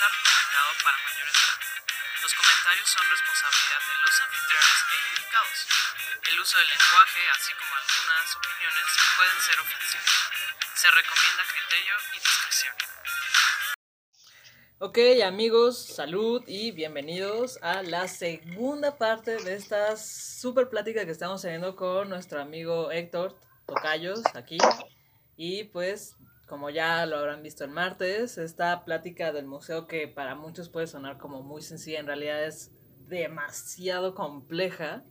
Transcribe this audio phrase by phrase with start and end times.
[0.00, 1.60] está recomendado para mayores de edad.
[2.24, 5.58] Los comentarios son responsabilidad de los anfitriones e indicados.
[6.24, 8.86] El uso del lenguaje, así como algunas opiniones,
[9.20, 10.12] pueden ser ofensivos.
[10.72, 12.74] Se recomienda criterio y discreción.
[14.80, 21.42] Ok amigos, salud y bienvenidos a la segunda parte de esta super plática que estamos
[21.42, 24.56] teniendo con nuestro amigo Héctor Tocayos aquí.
[25.36, 26.16] Y pues,
[26.50, 30.88] como ya lo habrán visto el martes, esta plática del museo que para muchos puede
[30.88, 32.72] sonar como muy sencilla, en realidad es
[33.06, 35.04] demasiado compleja.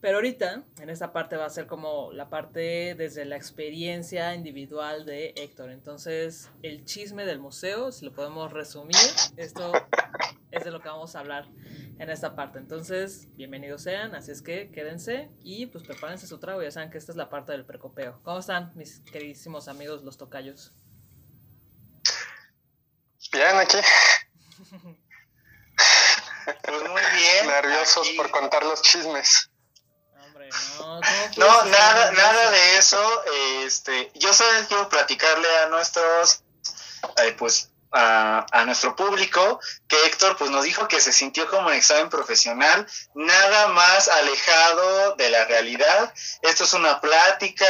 [0.00, 5.06] Pero ahorita, en esta parte va a ser como la parte desde la experiencia individual
[5.06, 5.70] de Héctor.
[5.70, 8.96] Entonces, el chisme del museo, si lo podemos resumir,
[9.36, 9.70] esto
[10.50, 11.46] es de lo que vamos a hablar
[11.98, 12.58] en esta parte.
[12.58, 16.62] Entonces, bienvenidos sean, así es que quédense y pues prepárense su trago.
[16.62, 18.20] Ya saben que esta es la parte del precopeo.
[18.22, 20.72] ¿Cómo están mis queridísimos amigos los tocayos?
[23.32, 23.78] Bien, aquí.
[26.62, 27.46] pues muy bien.
[27.46, 29.48] Nerviosos por contar los chismes.
[30.78, 31.00] No,
[31.64, 33.24] nada, nada de eso.
[33.64, 36.42] Este, yo solo quiero platicarle a nuestros,
[37.24, 41.68] eh, pues, a, a, nuestro público que Héctor, pues, nos dijo que se sintió como
[41.68, 46.12] un examen profesional, nada más alejado de la realidad.
[46.42, 47.66] Esto es una plática.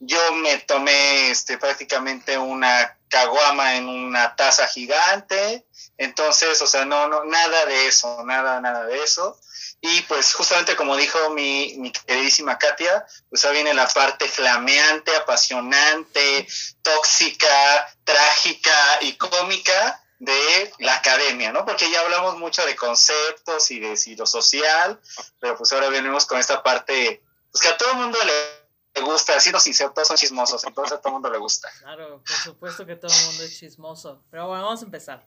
[0.00, 5.66] Yo me tomé, este, prácticamente una caguama en una taza gigante.
[5.96, 9.38] Entonces, o sea, no, no, nada de eso, nada, nada de eso.
[9.80, 15.14] Y pues justamente como dijo mi, mi queridísima Katia, pues ahora viene la parte flameante,
[15.14, 16.48] apasionante,
[16.82, 21.64] tóxica, trágica y cómica de la academia, ¿no?
[21.64, 25.00] Porque ya hablamos mucho de conceptos y de lo social,
[25.38, 29.36] pero pues ahora venimos con esta parte, pues que a todo el mundo le gusta,
[29.36, 31.70] así los todos son chismosos, entonces a todo el mundo le gusta.
[31.78, 35.26] Claro, por supuesto que todo el mundo es chismoso, pero bueno, vamos a empezar.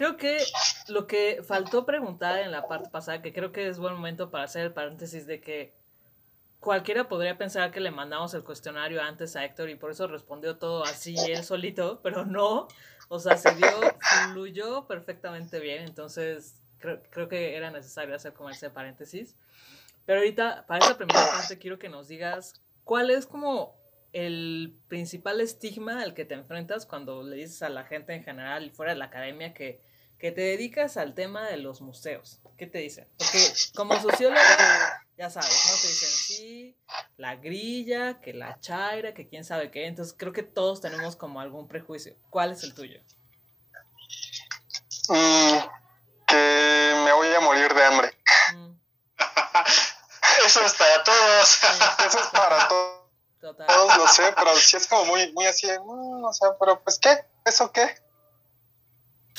[0.00, 0.38] Creo que
[0.88, 4.44] lo que faltó preguntar en la parte pasada, que creo que es buen momento para
[4.44, 5.74] hacer el paréntesis de que
[6.58, 10.56] cualquiera podría pensar que le mandamos el cuestionario antes a Héctor y por eso respondió
[10.56, 12.66] todo así él solito, pero no,
[13.10, 13.68] o sea, se dio,
[14.32, 19.36] fluyó perfectamente bien, entonces creo, creo que era necesario hacer como ese paréntesis.
[20.06, 23.78] Pero ahorita, para esta primera parte, quiero que nos digas cuál es como
[24.14, 28.64] el principal estigma al que te enfrentas cuando le dices a la gente en general
[28.64, 29.89] y fuera de la academia que
[30.20, 32.40] que te dedicas al tema de los museos.
[32.58, 33.08] ¿Qué te dicen?
[33.16, 33.38] Porque
[33.74, 34.42] como sociólogo,
[35.16, 35.80] ya sabes, ¿no?
[35.80, 36.76] Te dicen, sí,
[37.16, 39.86] la grilla, que la chaira, que quién sabe qué.
[39.86, 42.14] Entonces creo que todos tenemos como algún prejuicio.
[42.28, 43.00] ¿Cuál es el tuyo?
[45.08, 45.58] Mm,
[46.26, 48.14] que me voy a morir de hambre.
[48.54, 48.72] Mm.
[50.44, 51.58] Eso es para todos.
[52.06, 53.00] Eso es para todos.
[53.40, 56.98] Todos lo sé, pero sí es como muy, muy así, mm, o sea, pero pues
[56.98, 57.24] ¿qué?
[57.46, 57.96] ¿Eso qué?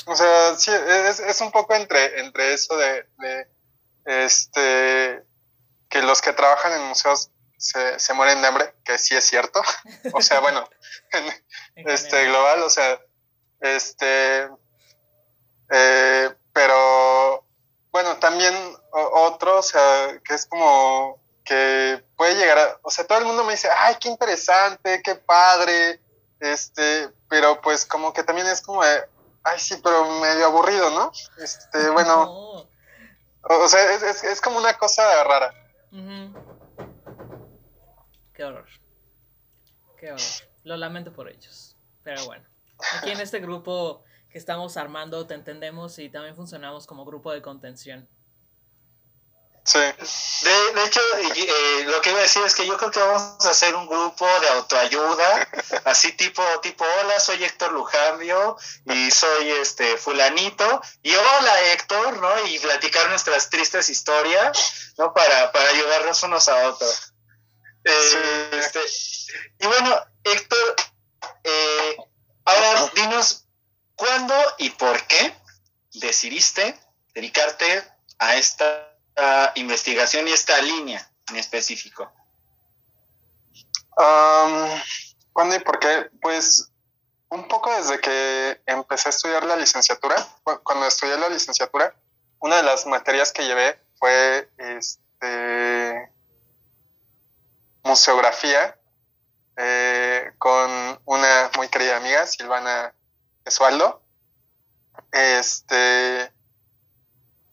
[0.06, 3.06] O sea, sí, es, es un poco entre, entre eso de,
[4.04, 5.22] este
[5.88, 9.62] que los que trabajan en museos se, se mueren de hambre, que sí es cierto.
[10.12, 10.68] o sea, bueno,
[11.76, 13.00] este global, o sea,
[13.60, 14.48] este
[15.70, 17.44] eh, pero
[17.90, 18.54] bueno, también
[18.92, 23.44] otro, o sea, que es como que puede llegar a, o sea, todo el mundo
[23.44, 26.00] me dice, ay, qué interesante, qué padre,
[26.40, 29.02] este, pero pues como que también es como de,
[29.44, 31.10] Ay, sí, pero medio aburrido, ¿no?
[31.38, 32.68] Este, bueno.
[33.42, 35.52] O sea, es, es, como una cosa rara.
[38.32, 38.68] Qué horror.
[39.98, 40.20] Qué horror.
[40.64, 41.76] Lo lamento por ellos.
[42.04, 42.44] Pero bueno.
[42.98, 47.42] Aquí en este grupo que estamos armando te entendemos y también funcionamos como grupo de
[47.42, 48.08] contención.
[49.64, 49.78] Sí.
[49.78, 53.46] De, de hecho, eh, lo que iba a decir es que yo creo que vamos
[53.46, 55.48] a hacer un grupo de autoayuda,
[55.84, 58.56] así tipo, tipo, hola, soy Héctor Lujambio
[58.86, 62.46] y soy este fulanito, y hola Héctor, ¿no?
[62.46, 65.14] Y platicar nuestras tristes historias, ¿no?
[65.14, 67.12] Para, para ayudarnos unos a otros.
[67.84, 68.80] Eh, este,
[69.60, 70.76] y bueno, Héctor,
[71.44, 71.96] eh,
[72.44, 73.46] ahora dinos,
[73.94, 75.36] ¿cuándo y por qué
[75.92, 76.76] decidiste
[77.14, 77.84] dedicarte
[78.18, 78.91] a esta
[79.56, 82.10] investigación y esta línea en específico?
[85.32, 86.10] ¿Cuándo y por qué?
[86.20, 86.70] Pues
[87.28, 90.16] un poco desde que empecé a estudiar la licenciatura.
[90.62, 91.94] Cuando estudié la licenciatura,
[92.40, 96.12] una de las materias que llevé fue este,
[97.84, 98.76] museografía
[99.56, 102.94] eh, con una muy querida amiga, Silvana
[103.44, 104.02] Esualdo.
[105.10, 106.32] Este,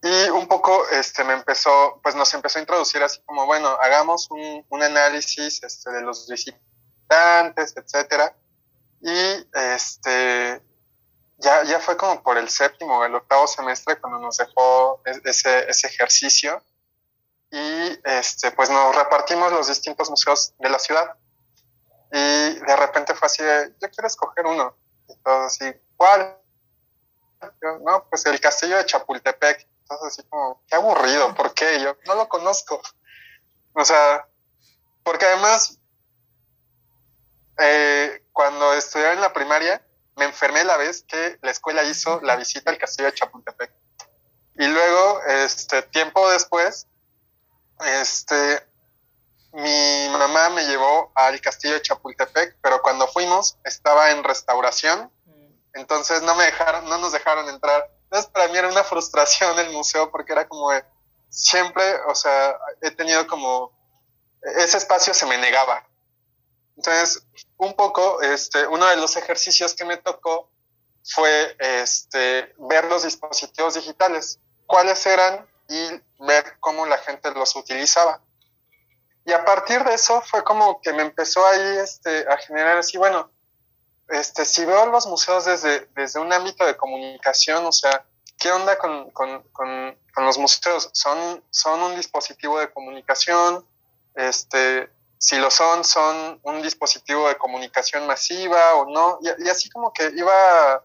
[0.02, 4.30] y un poco este, me empezó, pues nos empezó a introducir así como, bueno, hagamos
[4.32, 8.36] un, un análisis este, de los visitantes, etcétera.
[9.02, 10.62] Y este
[11.38, 15.88] ya, ya fue como por el séptimo el octavo semestre cuando nos dejó ese, ese
[15.88, 16.62] ejercicio
[17.52, 21.16] y este, pues nos repartimos los distintos museos de la ciudad.
[22.12, 24.76] Y de repente fue así de, yo quiero escoger uno.
[25.08, 25.66] Y todo así,
[25.98, 26.38] ¿cuál?
[27.84, 29.68] no, pues el castillo de Chapultepec.
[29.90, 31.80] Entonces así como, qué aburrido, ¿por qué?
[31.82, 32.80] Yo no lo conozco.
[33.74, 34.28] O sea,
[35.02, 35.80] porque además,
[37.58, 39.84] eh, cuando estudiaba en la primaria,
[40.16, 43.72] me enfermé la vez que la escuela hizo la visita al castillo de Chapultepec.
[44.60, 46.86] Y luego, este, tiempo después,
[47.80, 48.68] este,
[49.54, 55.54] mi mamá me llevó al castillo de Chapultepec, pero cuando fuimos estaba en restauración, mm.
[55.74, 57.90] entonces no me dejaron, no nos dejaron entrar.
[58.10, 60.72] Entonces para mí era una frustración el museo porque era como
[61.30, 63.72] siempre, o sea, he tenido como
[64.42, 65.88] ese espacio se me negaba.
[66.76, 67.24] Entonces,
[67.58, 70.50] un poco, este, uno de los ejercicios que me tocó
[71.04, 78.22] fue este, ver los dispositivos digitales, cuáles eran y ver cómo la gente los utilizaba.
[79.26, 82.98] Y a partir de eso fue como que me empezó ahí este, a generar así,
[82.98, 83.30] bueno,
[84.10, 88.06] este, si veo los museos desde, desde un ámbito de comunicación, o sea,
[88.38, 90.90] ¿qué onda con, con, con, los museos?
[90.92, 93.66] ¿Son, ¿Son un dispositivo de comunicación?
[94.16, 99.20] Este, si lo son, son un dispositivo de comunicación masiva o no.
[99.22, 100.84] Y, y así como que iba,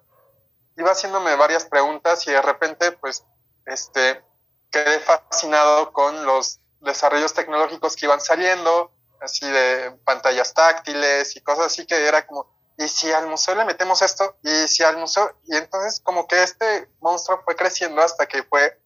[0.76, 3.24] iba haciéndome varias preguntas y de repente, pues,
[3.66, 4.22] este,
[4.70, 11.66] quedé fascinado con los desarrollos tecnológicos que iban saliendo, así de pantallas táctiles y cosas
[11.66, 14.36] así que era como, ¿y si al museo le metemos esto?
[14.42, 15.38] ¿Y si al museo?
[15.46, 18.80] Y entonces como que este monstruo fue creciendo hasta que fue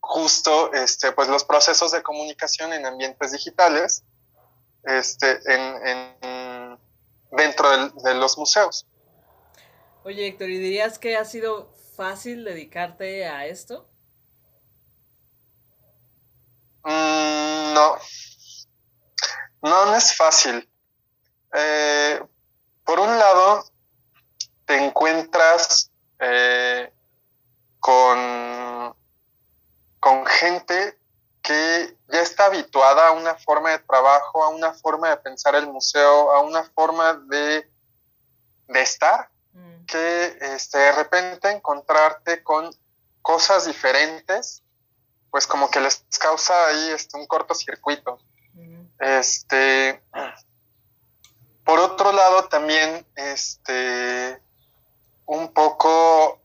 [0.00, 4.04] justo este, pues los procesos de comunicación en ambientes digitales
[4.84, 6.78] este, en,
[7.30, 8.86] dentro de los museos.
[10.04, 13.88] Oye, Héctor, ¿y dirías que ha sido fácil dedicarte a esto?
[16.84, 17.96] Mm, no.
[19.62, 20.68] No, no es fácil.
[21.54, 22.20] Eh,
[22.84, 23.64] por un lado,
[24.64, 26.92] te encuentras eh,
[27.80, 28.96] con,
[30.00, 30.98] con gente
[31.42, 35.66] que ya está habituada a una forma de trabajo, a una forma de pensar el
[35.66, 37.70] museo, a una forma de,
[38.68, 39.84] de estar, mm.
[39.86, 42.70] que este, de repente encontrarte con
[43.20, 44.64] cosas diferentes
[45.34, 48.20] pues como que les causa ahí este, un cortocircuito.
[49.00, 50.00] Este,
[51.64, 54.40] por otro lado, también, este,
[55.26, 56.40] un poco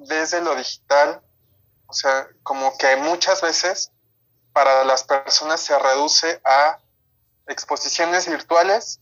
[0.00, 1.22] desde lo digital,
[1.86, 3.92] o sea, como que muchas veces
[4.52, 6.78] para las personas se reduce a
[7.46, 9.00] exposiciones virtuales,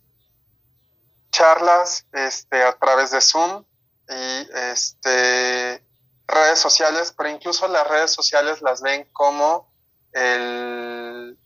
[1.30, 3.64] charlas este, a través de Zoom,
[4.08, 5.84] y este,
[6.26, 9.72] redes sociales, pero incluso las redes sociales las ven como
[10.12, 11.38] el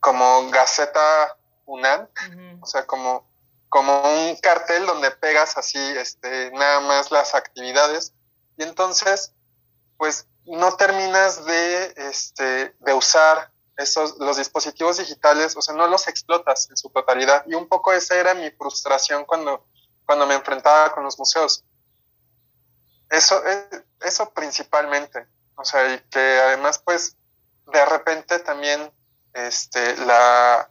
[0.00, 1.36] como Gaceta
[1.66, 2.08] UNAM,
[2.60, 3.28] o sea, como,
[3.68, 8.12] como un cartel donde pegas así este, nada más las actividades
[8.56, 9.32] y entonces
[9.96, 16.08] pues no terminas de, este, de usar esos, los dispositivos digitales, o sea, no los
[16.08, 17.44] explotas en su totalidad.
[17.46, 19.64] Y un poco esa era mi frustración cuando
[20.08, 21.62] cuando me enfrentaba con los museos.
[23.10, 25.26] Eso, eh, eso principalmente.
[25.54, 27.18] O sea, y que además, pues,
[27.66, 28.90] de repente también
[29.34, 30.70] este, la,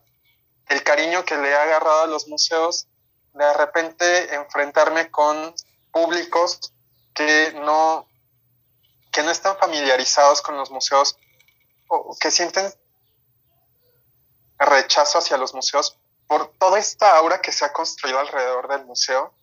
[0.69, 2.87] el cariño que le he agarrado a los museos,
[3.33, 5.53] de repente enfrentarme con
[5.97, 6.73] públicos
[7.13, 8.07] que no,
[9.11, 11.17] que no están familiarizados con los museos
[11.87, 12.71] o que sienten
[14.59, 19.33] rechazo hacia los museos por toda esta aura que se ha construido alrededor del museo,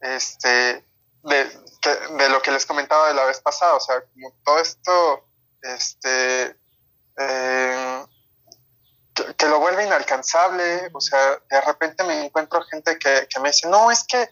[0.00, 0.86] este,
[1.24, 1.44] de,
[2.18, 5.28] de lo que les comentaba de la vez pasada, o sea, como todo esto,
[5.62, 6.56] este,
[7.18, 8.06] eh,
[9.36, 13.90] que, lo vuelve inalcanzable, o sea, de repente me encuentro gente que, me dice, no,
[13.90, 14.28] es que,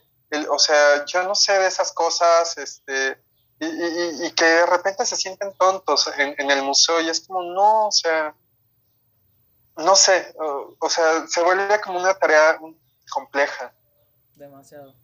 [0.49, 3.20] o sea, yo no sé de esas cosas, este,
[3.58, 7.88] y, que de repente se sienten tontos en, en, el museo y es como, no,
[7.88, 8.34] o sea,
[9.76, 12.58] no sé, o, sea, se vuelve como una tarea
[13.10, 13.72] compleja.
[14.34, 14.94] Demasiado.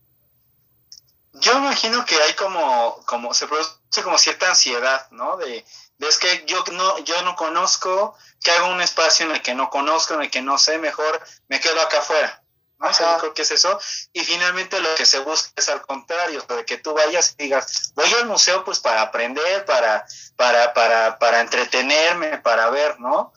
[1.35, 5.37] Yo imagino que hay como, como, se produce como cierta ansiedad, ¿no?
[5.37, 5.65] De,
[5.99, 9.69] es que yo no, yo no conozco, que hago un espacio en el que no
[9.69, 12.43] conozco, en el que no sé, mejor me quedo acá afuera.
[12.79, 12.89] ¿No?
[12.89, 13.79] O sea, creo que es eso.
[14.13, 17.93] Y finalmente lo que se busca es al contrario, de que tú vayas y digas,
[17.95, 20.07] voy al museo pues para aprender, para,
[20.37, 23.33] para, para, para entretenerme, para ver, ¿no?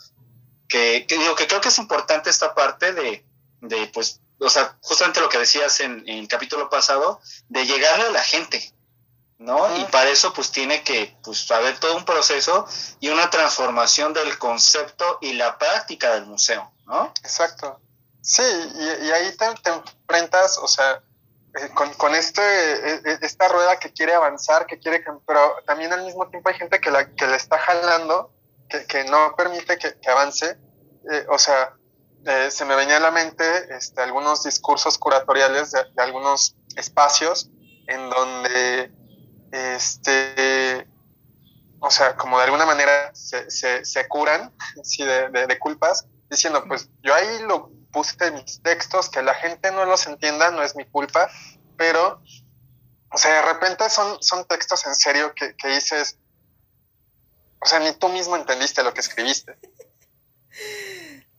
[0.69, 3.25] que, digo que creo que es importante esta parte de,
[3.62, 7.19] de pues o sea, justamente lo que decías en, el capítulo pasado,
[7.50, 8.74] de llegarle a la gente,
[9.38, 9.77] ¿no?
[9.77, 12.65] Y para eso pues tiene que pues haber todo un proceso
[13.01, 17.13] y una transformación del concepto y la práctica del museo, ¿no?
[17.22, 17.81] Exacto.
[18.22, 21.02] Sí, y, ahí te, enfrentas, o sea,
[21.56, 26.04] eh, con, este, eh, eh, esta rueda que quiere avanzar, que quiere, pero también al
[26.04, 28.32] mismo tiempo hay gente que, la, que le está jalando,
[28.88, 30.58] que, no permite que, avance.
[31.30, 31.74] o sea,
[32.50, 33.44] se me venía a la mente
[33.76, 37.50] este, algunos discursos curatoriales de, algunos espacios
[37.88, 38.92] en donde,
[39.52, 40.88] este,
[41.80, 46.90] o sea, como de alguna manera se, se, curan sí, de, de, culpas, diciendo, pues
[47.02, 50.86] yo ahí lo puse mis textos, que la gente no los entienda, no es mi
[50.86, 51.29] culpa,
[51.77, 52.22] pero,
[53.12, 56.17] o sea, de repente son, son textos en serio que, que dices,
[57.62, 59.58] o sea, ni tú mismo entendiste lo que escribiste.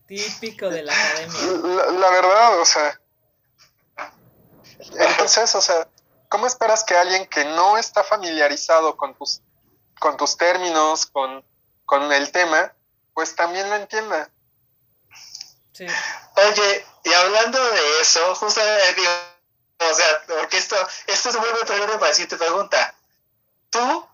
[0.06, 1.92] Típico de la academia.
[1.92, 3.00] La, verdad, o sea.
[4.98, 5.88] Entonces, o sea,
[6.28, 9.40] ¿cómo esperas que alguien que no está familiarizado con tus,
[9.98, 11.44] con tus términos, con,
[11.84, 12.74] con el tema,
[13.14, 14.30] pues también lo entienda?
[15.80, 15.86] Sí.
[16.36, 19.02] Oye, y hablando de eso, justamente
[19.78, 22.94] o sea, porque esto, esto es muy pregunta para decirte pregunta.
[23.70, 24.06] Tú,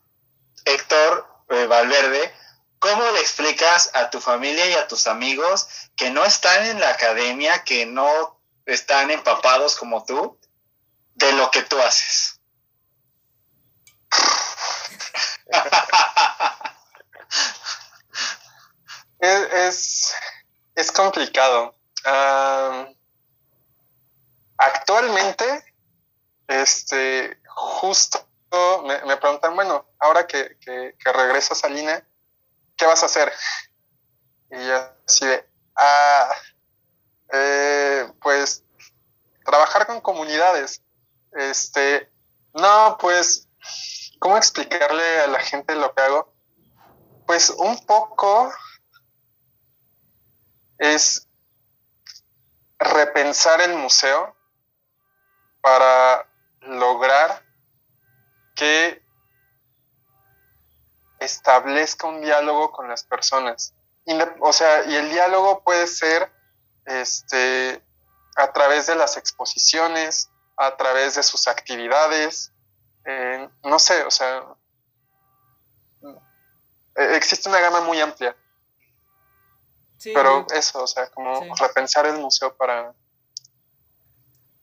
[0.64, 2.32] Héctor eh, Valverde,
[2.78, 6.90] ¿Cómo le explicas a tu familia y a tus amigos que no están en la
[6.90, 10.38] academia, que no están empapados como tú,
[11.14, 12.40] de lo que tú haces?
[19.18, 20.14] es, es,
[20.92, 21.74] complicado.
[24.58, 25.74] actualmente,
[26.46, 28.26] este, justo
[28.84, 32.06] me, preguntan, bueno, ahora que, que, que regresas a Lina,
[32.76, 33.32] ¿qué vas a hacer?
[34.50, 36.34] Y yo así de, ah,
[37.32, 38.64] eh, pues
[39.44, 40.82] trabajar con comunidades.
[41.32, 42.10] Este,
[42.54, 43.48] no, pues,
[44.18, 46.34] ¿cómo explicarle a la gente lo que hago?
[47.26, 48.52] Pues un poco
[50.78, 51.28] es
[52.78, 54.36] repensar el museo
[55.60, 56.28] para
[56.60, 57.42] lograr
[58.54, 59.02] que
[61.18, 63.74] establezca un diálogo con las personas.
[64.40, 66.30] O sea, y el diálogo puede ser
[66.84, 67.82] este,
[68.36, 72.52] a través de las exposiciones, a través de sus actividades,
[73.62, 74.44] no sé, o sea,
[76.96, 78.36] e, existe una gama muy amplia.
[80.02, 82.94] Pero eso, o sea, como repensar el museo para...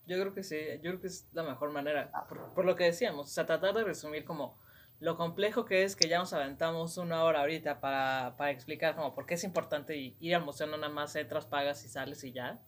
[0.06, 2.84] Yo creo que sí, yo creo que es la mejor manera, por, por lo que
[2.84, 4.58] decíamos, o sea, tratar de resumir como
[5.04, 9.25] lo complejo que es que ya nos aventamos una hora ahorita para, explicar como por
[9.25, 12.62] qué es importante ir al museo, no nada más entras, pagas y sales y ya.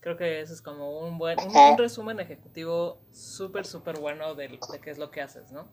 [0.00, 4.80] Creo que eso es como un buen, un, resumen ejecutivo súper, súper bueno de, de
[4.80, 5.72] qué es lo que haces, ¿no?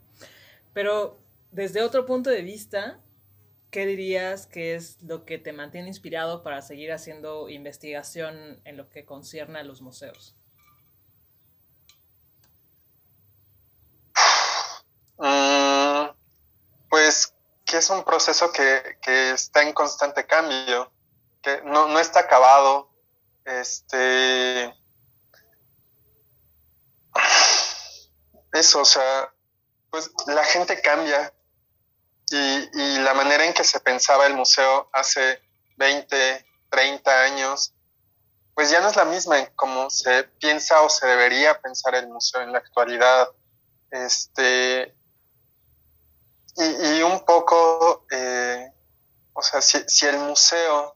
[0.74, 1.20] Pero
[1.52, 3.02] desde otro punto de vista,
[3.76, 8.90] ¿qué dirías que es lo que te mantiene inspirado para seguir haciendo investigación en lo
[8.90, 10.34] que concierne a los museos?
[16.90, 17.34] pues
[17.66, 18.96] que es un proceso que,
[19.34, 20.90] está en constante cambio,
[21.42, 22.90] que no, está acabado.
[23.44, 24.74] Este.
[28.54, 29.34] Eso, o sea,
[29.90, 31.34] pues la gente cambia
[32.36, 35.42] y, la manera en que se pensaba el museo hace
[35.78, 37.74] 20, 30 años,
[38.54, 42.08] pues ya no es la misma en cómo se piensa o se debería pensar el
[42.08, 43.30] museo en la actualidad.
[43.92, 44.96] Este,
[46.58, 48.72] y, un poco, eh,
[49.34, 50.96] o sea, si, el museo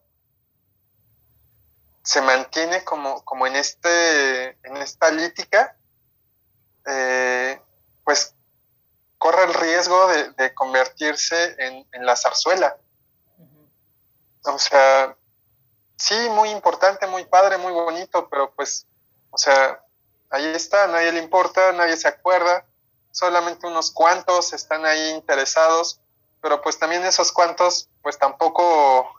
[2.03, 5.77] se mantiene como, como en, este, en esta lítica,
[6.85, 7.61] eh,
[8.03, 8.35] pues
[9.19, 12.77] corre el riesgo de, convertirse en, la zarzuela.
[14.43, 15.15] O sea,
[15.97, 18.87] sí, muy importante, muy padre, muy bonito, pero pues,
[19.29, 19.83] o sea,
[20.29, 22.65] ahí está, nadie le importa, nadie se acuerda,
[23.11, 25.99] solamente unos cuantos están ahí interesados,
[26.41, 29.11] pero pues también esos cuantos, pues tampoco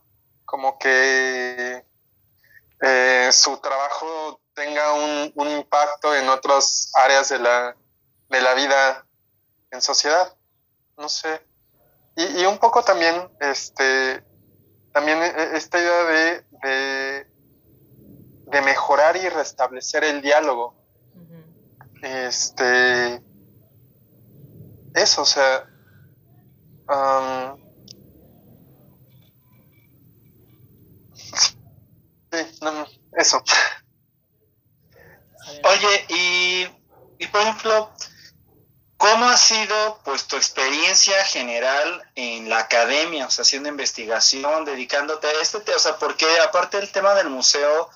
[0.47, 1.85] como que
[2.81, 7.77] eh, su trabajo tenga un, impacto en otras áreas de la,
[8.31, 9.07] de la vida
[9.71, 10.37] en sociedad.
[10.97, 11.41] No sé.
[12.17, 14.23] Y, un poco también, este,
[14.93, 17.27] también e, esta idea de,
[18.47, 20.75] de, mejorar y restablecer el diálogo.
[22.03, 23.23] Este,
[24.95, 25.67] eso, o sea,
[32.33, 32.87] sí, no,
[33.17, 33.43] eso.
[37.31, 37.91] por ejemplo,
[39.01, 45.27] ¿cómo ha sido pues tu experiencia general en la academia, o sea, haciendo investigación, dedicándote
[45.27, 45.79] a este tema?
[45.79, 47.89] O sea, porque aparte del tema del museo,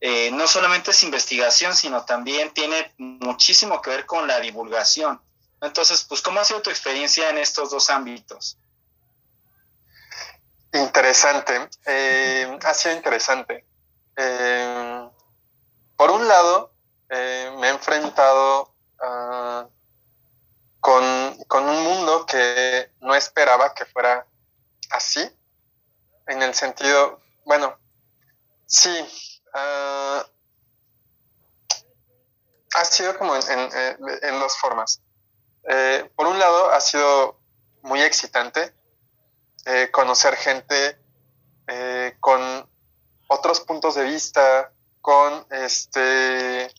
[0.00, 5.20] eh, no solamente es investigación, sino también tiene muchísimo que ver con la divulgación.
[5.60, 8.56] Entonces, pues, ¿cómo ha sido tu experiencia en estos dos ámbitos?
[10.72, 13.66] Interesante, eh, ha sido interesante.
[14.16, 15.08] Eh,
[15.96, 16.72] por un lado,
[17.10, 19.68] me he enfrentado ah,
[20.86, 24.24] con, un mundo que no esperaba que fuera
[24.90, 25.20] así,
[26.28, 27.76] en el sentido, bueno,
[28.66, 28.94] sí,
[29.52, 30.24] ah,
[32.74, 35.02] ha sido como en dos formas.
[36.14, 37.40] por un lado, ha sido
[37.82, 38.72] muy excitante
[39.64, 41.00] eh, conocer gente
[41.66, 42.70] eh, con
[43.26, 46.70] otros puntos de vista, con, este,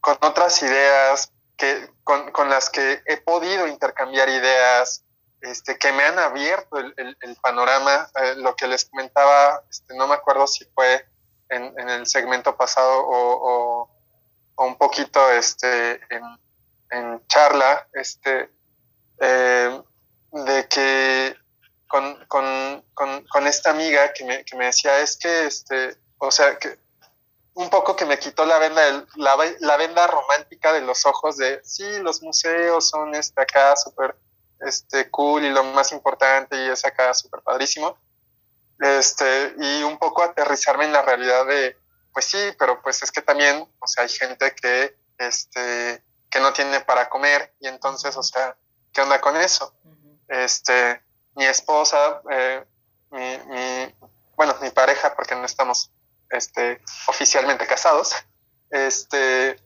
[0.00, 5.04] con otras ideas, que, con, las que he podido intercambiar ideas,
[5.42, 8.10] este, que me han abierto el, panorama.
[8.16, 11.06] Eh, lo que les comentaba, este, no me acuerdo si fue
[11.50, 13.90] en, el segmento pasado o,
[14.56, 18.50] un poquito este, en, charla, este,
[19.18, 21.36] de que
[21.86, 26.30] con, con, con, con esta amiga que me, que me, decía, es que, este, o
[26.30, 26.78] sea, que
[27.60, 31.60] un poco que me quitó la venda, la, la, venda romántica de los ojos de,
[31.62, 34.16] sí, los museos son este, acá súper
[34.60, 37.98] este, cool y lo más importante y es acá súper padrísimo.
[38.80, 41.76] Este, y un poco aterrizarme en la realidad de,
[42.14, 46.54] pues sí, pero pues es que también, o sea, hay gente que, este, que no
[46.54, 48.56] tiene para comer y entonces, o sea,
[48.90, 49.74] ¿qué onda con eso?
[50.28, 51.02] Este,
[51.34, 52.64] mi esposa, eh,
[53.10, 53.94] mi,
[54.34, 55.90] bueno, mi pareja, porque no estamos
[56.30, 58.14] este, oficialmente casados,
[58.70, 59.60] este,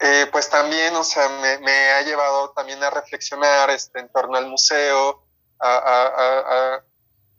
[0.00, 1.28] eh, pues también, o sea,
[1.60, 5.24] me, ha llevado también a reflexionar este, en torno al museo,
[5.60, 6.82] a,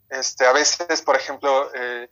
[0.08, 2.08] este, a veces, por ejemplo, eh,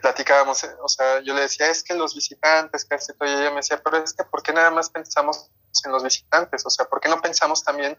[0.00, 3.80] platicábamos, o sea, yo le decía, es que los visitantes, que y ella me decía,
[3.82, 5.50] pero es que, ¿por qué nada más pensamos
[5.84, 6.64] en los visitantes?
[6.66, 7.98] O sea, ¿por qué no pensamos también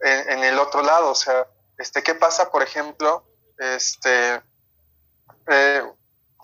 [0.00, 1.10] en, el otro lado?
[1.10, 1.46] O sea,
[1.78, 3.26] este, ¿Qué pasa, por ejemplo?
[3.58, 4.42] Este,
[5.48, 5.82] eh,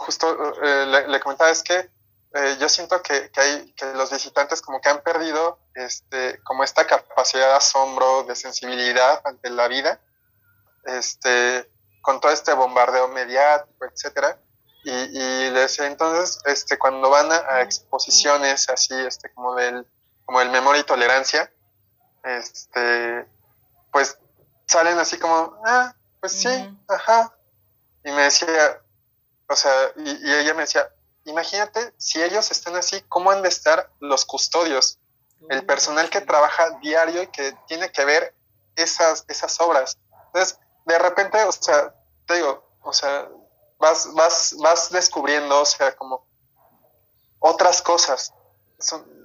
[0.00, 1.90] justo eh, le, comentaba, es que
[2.34, 6.86] eh, yo siento que, hay, que los visitantes como que han perdido este, como esta
[6.86, 10.00] capacidad de asombro, de sensibilidad ante la vida,
[10.84, 11.70] este,
[12.02, 14.38] con todo este bombardeo mediático, etcétera.
[14.82, 19.86] Y, y les, entonces, este, cuando van a, exposiciones así, este, como del,
[20.24, 21.52] como el memoria y tolerancia,
[22.24, 23.26] este,
[23.92, 24.18] pues
[24.66, 27.34] salen así como, ah, pues sí, ajá.
[28.04, 28.80] Y me decía,
[29.50, 30.88] o sea, y, ella me decía,
[31.24, 34.98] imagínate si ellos están así, ¿cómo han de estar los custodios?
[35.48, 38.34] El personal que trabaja diario y que tiene que ver
[38.76, 39.98] esas, esas obras.
[40.26, 41.94] Entonces, de repente, o sea,
[42.26, 43.28] te digo, o sea,
[43.78, 46.26] vas, vas, vas descubriendo, o sea, como
[47.38, 48.32] otras cosas.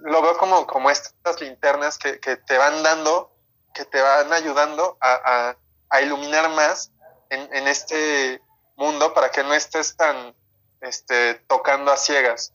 [0.01, 3.35] lo veo como, como estas linternas que, que te van dando
[3.75, 5.55] que te van ayudando a,
[6.01, 6.91] iluminar más
[7.29, 8.41] en, este
[8.75, 10.35] mundo para que no estés tan
[10.81, 12.53] este, tocando a ciegas.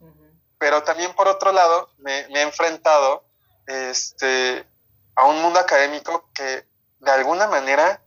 [0.59, 3.25] Pero también por otro lado me, he enfrentado
[3.67, 4.67] este,
[5.15, 6.67] a un mundo académico que
[7.01, 8.03] de alguna manera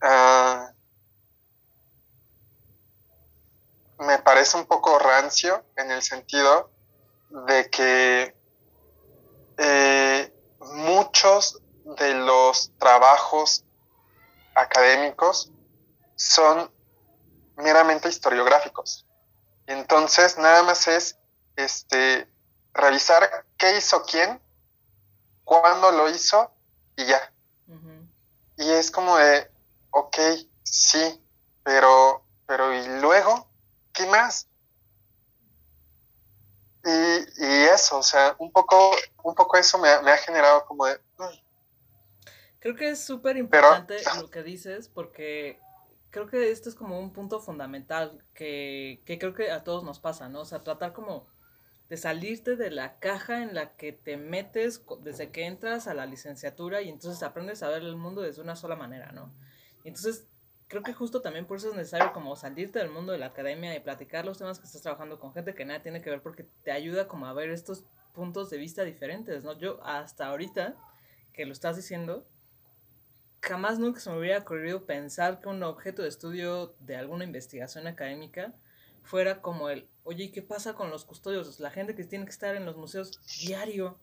[0.00, 0.72] ah,
[3.98, 6.70] me parece un poco rancio en el sentido
[7.46, 8.36] de que
[9.58, 13.64] eh, muchos de los trabajos
[14.54, 15.51] académicos
[16.16, 16.70] son
[17.56, 19.06] meramente historiográficos.
[19.66, 21.18] Entonces, nada más es
[21.56, 22.28] este,
[22.74, 24.40] revisar qué hizo quién,
[25.44, 26.52] cuándo lo hizo
[26.96, 27.32] y ya.
[28.56, 29.50] Y es como de,
[29.90, 30.16] ok,
[30.62, 31.24] sí,
[31.64, 33.50] pero, pero ¿y luego?
[33.92, 34.46] ¿Qué más?
[36.84, 40.98] Y, y eso, o sea, un poco, un poco eso me, ha generado como de...
[41.18, 41.42] Mm".
[42.58, 45.58] Creo que es súper importante lo que dices porque
[46.12, 49.98] creo que esto es como un punto fundamental que, que creo que a todos nos
[49.98, 50.42] pasa, ¿no?
[50.42, 51.26] O sea, tratar como
[51.88, 56.06] de salirte de la caja en la que te metes desde que entras a la
[56.06, 59.32] licenciatura y entonces aprendes a ver el mundo desde una sola manera, ¿no?
[59.84, 60.28] Entonces
[60.68, 63.74] creo que justo también por eso es necesario como salirte del mundo de la academia
[63.74, 66.44] y platicar los temas que estás trabajando con gente que nada tiene que ver porque
[66.62, 69.58] te ayuda como a ver estos puntos de vista diferentes, ¿no?
[69.58, 70.76] Yo hasta ahorita
[71.32, 72.26] que lo estás diciendo,
[73.42, 77.88] jamás nunca se me hubiera ocurrido pensar que un objeto de estudio de alguna investigación
[77.88, 78.54] académica
[79.02, 81.58] fuera como el, oye, ¿qué pasa con los custodios?
[81.58, 83.98] La gente que tiene que estar en los museos diario.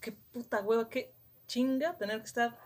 [0.00, 1.14] qué puta hueva, qué
[1.46, 2.58] chinga tener que estar,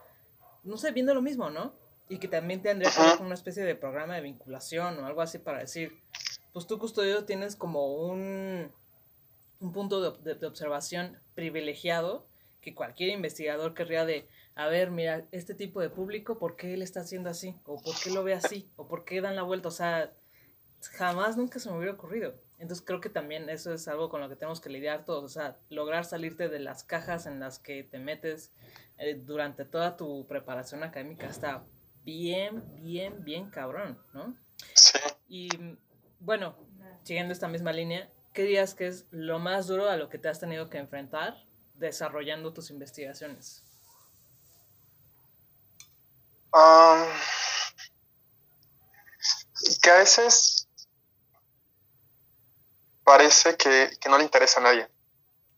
[0.65, 1.75] no sé, viendo lo mismo, ¿no?
[2.09, 5.39] Y que también tendría que haber una especie de programa de vinculación o algo así
[5.39, 6.03] para decir,
[6.53, 8.73] pues tú custodio tienes como un,
[9.61, 12.27] un punto de, de observación privilegiado
[12.61, 16.81] que cualquier investigador querría de, a ver, mira, este tipo de público, ¿por qué él
[16.81, 17.55] está haciendo así?
[17.67, 18.71] ¿O por qué lo ve así?
[18.77, 19.69] ¿O por qué dan la vuelta?
[19.69, 20.15] O sea,
[20.93, 22.35] jamás nunca se me hubiera ocurrido.
[22.59, 25.29] Entonces creo que también eso es algo con lo que tenemos que lidiar todos, o
[25.29, 28.51] sea, lograr salirte de las cajas en las que te metes
[28.97, 31.67] eh, durante toda tu preparación académica está
[32.03, 34.35] bien, bien, bien cabrón, ¿no?
[34.73, 34.99] Sí.
[35.29, 35.49] Y
[36.19, 36.57] bueno,
[37.03, 40.29] siguiendo esta misma línea, ¿qué dirías que es lo más duro a lo que te
[40.29, 43.66] has tenido que enfrentar desarrollando tus investigaciones?
[46.53, 47.07] Um,
[49.83, 50.69] que a veces
[53.05, 54.89] parece que, que, no le interesa a nadie.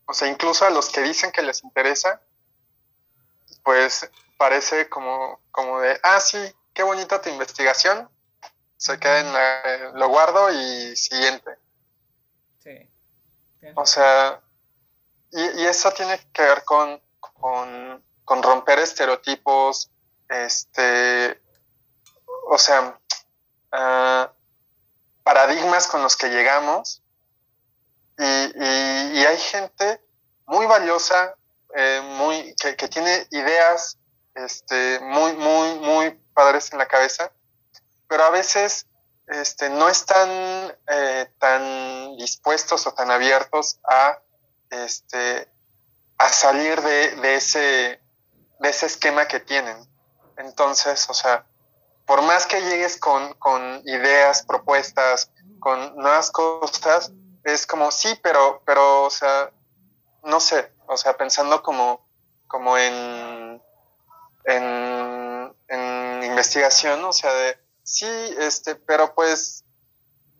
[0.06, 2.20] O sea, incluso a los que dicen que les interesa,
[3.62, 6.38] pues parece como, como de, ah, sí,
[6.72, 8.08] qué bonita tu investigación,
[8.76, 11.50] se queda en la, lo guardo y siguiente.
[12.60, 12.88] Sí.
[13.74, 14.40] O sea,
[15.32, 19.90] y, y, eso tiene que ver con, con, con, romper estereotipos,
[20.28, 21.40] este,
[22.48, 22.98] o sea,
[23.72, 24.30] uh,
[25.22, 27.02] paradigmas con los que llegamos.
[28.18, 30.00] Y, y, y hay gente
[30.46, 31.36] muy valiosa,
[31.74, 33.98] eh, muy, que, que, tiene ideas
[34.34, 37.30] este, muy, muy, muy padres en la cabeza,
[38.08, 38.86] pero a veces
[39.26, 40.28] este, no están
[40.88, 44.18] eh, tan dispuestos o tan abiertos a
[44.70, 45.48] este,
[46.16, 48.00] a salir de, de, ese,
[48.58, 49.76] de ese esquema que tienen.
[50.38, 51.44] Entonces, o sea,
[52.06, 57.12] por más que llegues con, con ideas, propuestas, con nuevas cosas,
[57.44, 59.50] es como, sí, pero, pero, o sea,
[60.22, 62.06] no sé, o sea, pensando como,
[62.46, 63.62] como en,
[64.44, 68.06] en, en investigación, o sea, de, sí,
[68.38, 69.64] este, pero pues,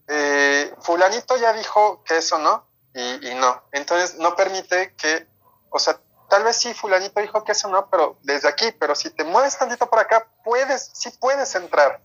[0.08, 3.62] eh, fulanito ya dijo que eso no, y, y, no.
[3.72, 5.26] Entonces no permite que,
[5.70, 9.10] o sea, tal vez sí, fulanito dijo que eso no, pero desde aquí, pero si
[9.10, 12.02] te mueves tantito por acá, puedes, sí puedes entrar.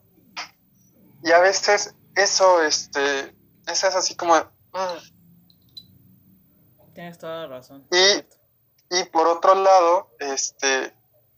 [1.23, 3.35] Y a veces eso, este,
[3.67, 4.35] eso es así como...
[4.35, 5.13] Mm.
[6.93, 7.87] Tienes toda la razón.
[7.91, 8.25] Y,
[8.97, 10.93] y por otro lado, este,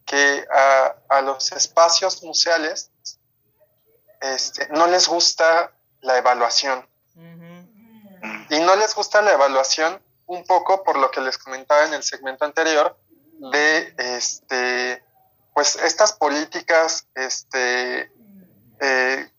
[0.06, 2.92] que a, a los espacios museales
[4.22, 5.72] este, no les gusta
[6.02, 6.88] la evaluación.
[7.16, 8.48] Uh -huh.
[8.50, 12.04] Y no les gusta la evaluación un poco por lo que les comentaba en el
[12.04, 12.98] segmento anterior
[13.52, 15.04] de este
[15.54, 18.12] pues estas políticas este
[18.80, 19.30] eh,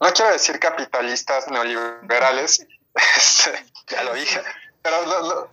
[0.00, 2.66] no quiero decir capitalistas neoliberales
[3.16, 4.42] este, ya lo dije
[4.82, 5.50] pero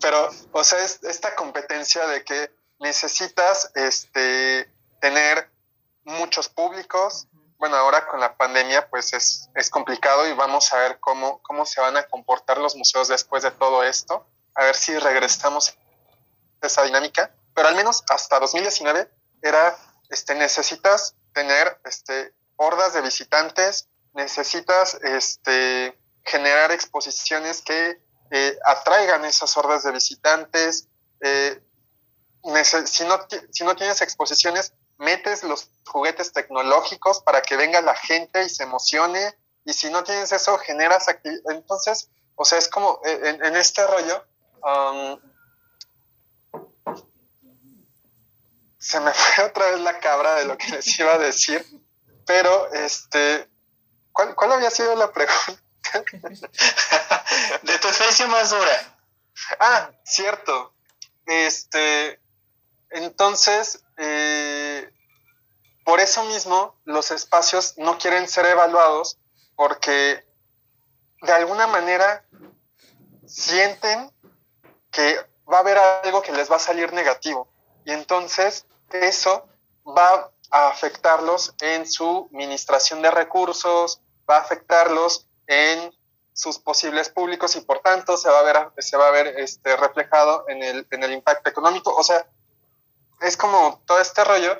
[0.00, 2.50] pero o sea es esta competencia de que
[2.80, 5.50] necesitas este tener
[6.04, 10.98] muchos públicos bueno, ahora con la pandemia pues es, es, complicado y vamos a ver
[11.00, 14.96] cómo, cómo se van a comportar los museos después de todo esto, a ver si
[14.98, 15.76] regresamos
[16.60, 19.10] a esa dinámica, pero al menos hasta 2019
[19.42, 19.76] era,
[20.10, 29.56] este, necesitas tener este, hordas de visitantes, necesitas este, generar exposiciones que eh, atraigan esas
[29.56, 30.88] hordas de visitantes,
[31.20, 31.62] eh,
[32.86, 38.44] si, no, si no tienes exposiciones, metes los juguetes tecnológicos para que venga la gente
[38.44, 41.52] y se emocione, y si no tienes eso, generas actividad.
[41.52, 44.24] Entonces, o sea, es como en, en este rollo,
[44.62, 45.18] um,
[48.78, 51.66] se me fue otra vez la cabra de lo que les iba a decir,
[52.26, 53.48] pero este,
[54.12, 55.62] ¿cuál, cuál había sido la pregunta?
[57.62, 58.98] de tu especie más dura.
[59.60, 60.74] Ah, cierto.
[61.26, 62.20] Este,
[62.90, 64.90] entonces, eh,
[65.84, 69.18] por eso mismo los espacios no quieren ser evaluados
[69.54, 70.24] porque
[71.22, 72.24] de alguna manera
[73.26, 74.10] sienten
[74.90, 75.18] que
[75.50, 77.48] va a haber algo que les va a salir negativo.
[77.84, 79.46] Y entonces eso
[79.86, 85.92] va a afectarlos en su administración de recursos, va a afectarlos en
[86.32, 89.76] sus posibles públicos y por tanto se va a ver, se va a ver este,
[89.76, 91.94] reflejado en el, en el impacto económico.
[91.94, 92.26] O sea,
[93.24, 94.56] es como todo este rollo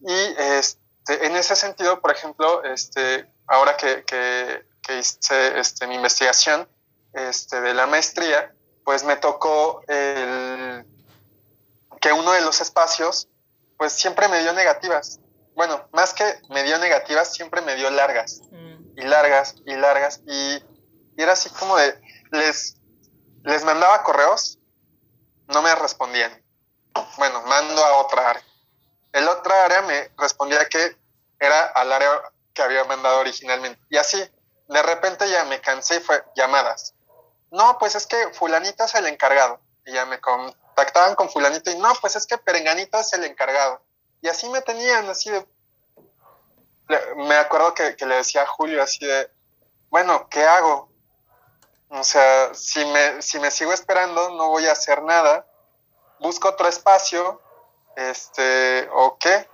[0.00, 5.94] y este, en ese sentido, por ejemplo, este, ahora que, que, que hice este, mi
[5.96, 6.68] investigación
[7.14, 10.84] este, de la maestría, pues me tocó el,
[12.00, 13.28] que uno de los espacios,
[13.78, 15.20] pues siempre me dio negativas.
[15.54, 18.40] Bueno, más que me dio negativas, siempre me dio largas.
[18.50, 18.98] Mm.
[18.98, 20.20] Y largas, y largas.
[20.26, 20.56] Y,
[21.16, 22.76] y, era así como de, les,
[23.44, 24.58] les mandaba correos
[25.48, 26.41] no me respondían.
[27.16, 28.44] Bueno, mando a otra área.
[29.12, 30.96] El otra área me respondía que
[31.38, 32.22] era al área
[32.54, 33.80] que había mandado originalmente.
[33.90, 34.18] Y así,
[34.68, 36.94] de repente ya me cansé y fue llamadas.
[37.50, 39.60] No, pues es que fulanito es el encargado.
[39.84, 43.82] Y ya me contactaban con fulanito y no, pues es que perenganito es el encargado.
[44.20, 45.46] Y así me tenían, así de...
[47.16, 49.30] Me acuerdo que, le decía a Julio así de,
[49.88, 50.90] bueno, ¿qué hago?
[51.88, 55.46] O sea, si me, si me sigo esperando, no voy a hacer nada.
[56.22, 57.40] Busco otro espacio,
[57.96, 59.48] este, o qué.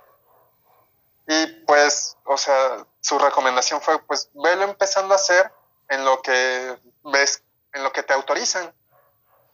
[1.27, 5.51] Y pues, o sea, su recomendación fue, pues, velo empezando a hacer
[5.89, 8.73] en lo que ves, en lo que te autorizan.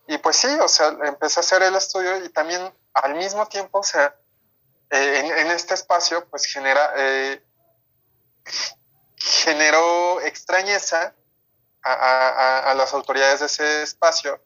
[0.08, 3.80] Y pues sí, o sea, empecé a hacer el estudio y también al mismo tiempo,
[3.80, 4.15] o sea,
[4.91, 7.43] eh, en, este espacio, pues genera, eh,
[9.17, 11.15] generó extrañeza
[11.82, 14.41] a, las autoridades de ese espacio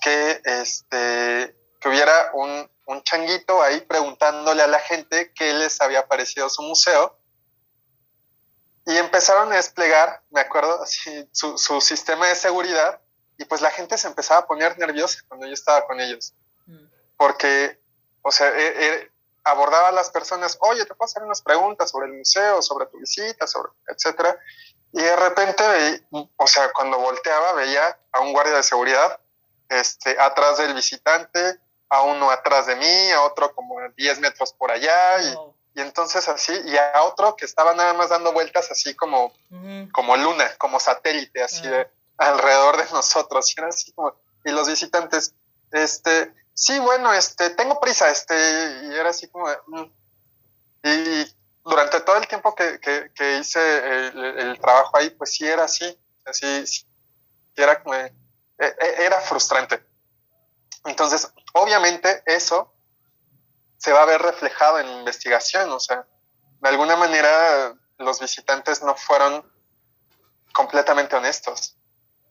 [0.00, 6.06] que, este, que hubiera un, un changuito ahí preguntándole a la gente qué les había
[6.08, 7.18] parecido su museo.
[8.86, 13.02] Y empezaron a desplegar, me acuerdo, así, su, su, sistema de seguridad
[13.36, 16.34] y pues la gente se empezaba a poner nerviosa cuando yo estaba con ellos.
[16.66, 16.86] Mm.
[17.18, 17.78] Porque,
[18.22, 19.12] o sea, e, e,
[19.44, 22.98] abordaba a las personas, oye, te puedo hacer unas preguntas sobre el museo, sobre tu
[22.98, 24.38] visita, sobre, etcétera.
[24.92, 29.20] Y de repente, o sea, cuando volteaba veía a un guardia de seguridad
[29.68, 34.70] este, atrás del visitante, a uno atrás de mí, a otro como 10 metros por
[34.70, 38.94] allá, y, y, entonces así, y a otro que estaba nada más dando vueltas así
[38.94, 39.32] como,
[39.92, 44.68] como luna, como satélite, así de alrededor de nosotros, y era así como, y los
[44.68, 45.34] visitantes,
[45.72, 48.34] este, sí, bueno, este, tengo prisa, este,
[48.84, 49.90] y era así como, mm".
[50.84, 53.60] y durante todo el tiempo que, que, hice
[54.08, 56.86] el, trabajo ahí, pues sí era así, así,
[57.54, 58.12] era como, e,
[58.58, 59.87] e, era frustrante.
[60.84, 62.72] Entonces, obviamente eso
[63.76, 66.06] se va a ver reflejado en la investigación, o sea,
[66.60, 69.44] de alguna manera los visitantes no fueron
[70.52, 71.76] completamente honestos.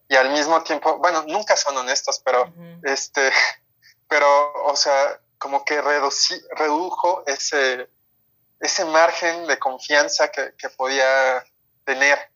[0.10, 3.32] Y al mismo tiempo, bueno, nunca son honestos, pero este,
[4.08, 7.90] pero, o sea, como que redujo ese,
[8.60, 11.44] ese margen de confianza que, podía
[11.86, 12.32] tener.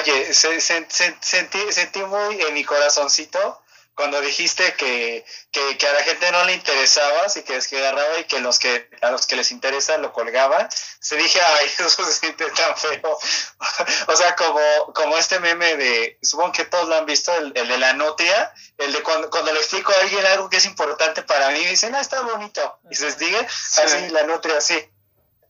[0.00, 3.62] Oye, sentí, sentí muy en mi corazoncito
[4.00, 8.18] cuando dijiste que, que, a la gente no le interesaba, y que es que agarraba
[8.18, 10.66] y que los que a los que les interesa lo colgaban,
[11.00, 13.18] se dije, ay, eso se siente tan feo.
[14.06, 17.76] o sea, como, como este meme de, supongo que todos lo han visto, el, de
[17.76, 21.50] la nutria, el de cuando, cuando, le explico a alguien algo que es importante para
[21.50, 22.80] mí, dicen, ah, está bonito.
[22.90, 24.82] Y se diga, así la nutria, así.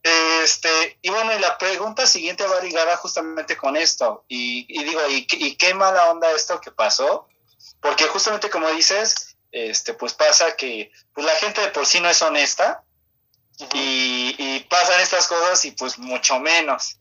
[0.03, 4.25] Este, y bueno, y la pregunta siguiente va ligada justamente con esto.
[4.29, 7.29] Y, y digo, ¿y, ¿y qué mala onda esto que pasó?
[7.81, 12.09] Porque justamente como dices, este, pues pasa que pues la gente de por sí no
[12.09, 12.85] es honesta
[13.75, 16.99] y, pasan estas cosas y pues mucho menos.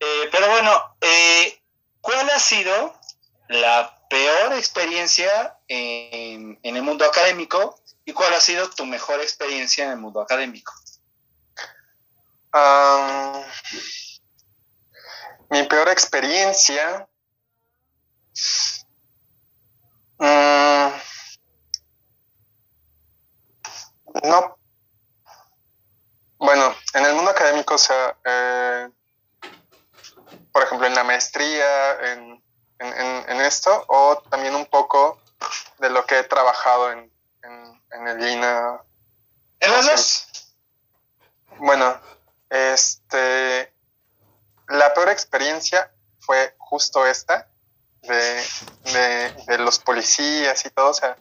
[0.00, 1.60] Eh, pero bueno, eh,
[2.00, 2.94] ¿cuál ha sido
[3.48, 9.92] la peor experiencia en, el mundo académico y cuál ha sido tu mejor experiencia en
[9.92, 10.72] el mundo académico?
[15.50, 17.06] Mi peor experiencia
[20.18, 20.88] Mm,
[24.24, 24.58] no.
[26.38, 28.90] Bueno, en el mundo académico, o sea, eh,
[30.52, 32.42] por ejemplo, en la maestría, en,
[33.40, 35.20] esto, o también un poco
[35.78, 37.12] de lo que he trabajado en,
[37.92, 38.80] en, el INA.
[39.60, 40.26] ¿En los dos?
[41.58, 42.00] Bueno,
[42.50, 43.72] este,
[44.68, 47.48] la peor experiencia fue justo esta,
[48.02, 51.16] de, los policías y todo, o sea,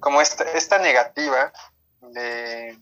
[0.00, 1.52] como esta, esta negativa
[2.00, 2.78] de...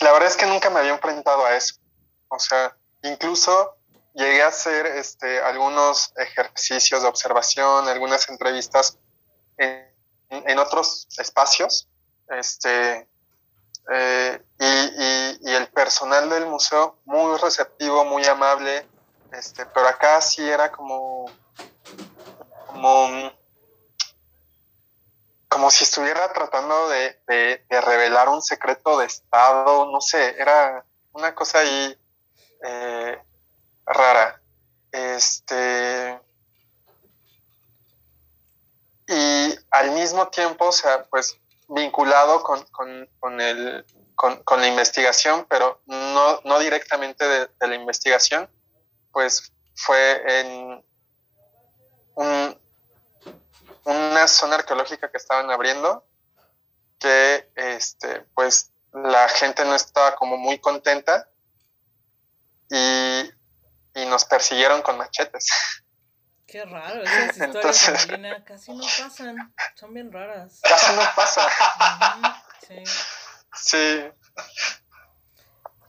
[0.00, 1.76] La verdad es que nunca me había enfrentado a eso.
[2.28, 3.76] O sea, incluso
[4.14, 8.98] llegué a hacer este, algunos ejercicios de observación, algunas entrevistas
[9.56, 9.90] en,
[10.28, 11.88] en otros espacios,
[12.28, 13.08] este,
[13.90, 14.42] eh,
[15.40, 18.86] y, el personal del museo muy receptivo, muy amable,
[19.32, 21.26] este, pero acá sí era como,
[22.66, 23.32] como,
[25.48, 31.60] como si estuviera tratando de, revelar un secreto de Estado, no sé, era una cosa
[31.60, 31.98] ahí
[32.64, 33.22] eh,
[33.86, 34.40] rara.
[34.92, 36.20] Este,
[39.06, 42.64] y al mismo tiempo, o sea, pues vinculado con,
[43.20, 48.50] con, el, con, la investigación, pero no, no directamente de, la investigación,
[49.12, 50.84] pues fue en
[52.14, 52.60] un,
[53.84, 56.04] una zona arqueológica que estaban abriendo
[56.98, 61.28] que este pues la gente no estaba como muy contenta
[62.70, 63.30] y,
[63.94, 65.48] y nos persiguieron con machetes.
[66.48, 70.60] Qué raro, esas historias en casi no pasan, son bien raras.
[70.62, 71.46] Casi no pasan.
[72.66, 72.82] sí.
[73.54, 74.04] Sí.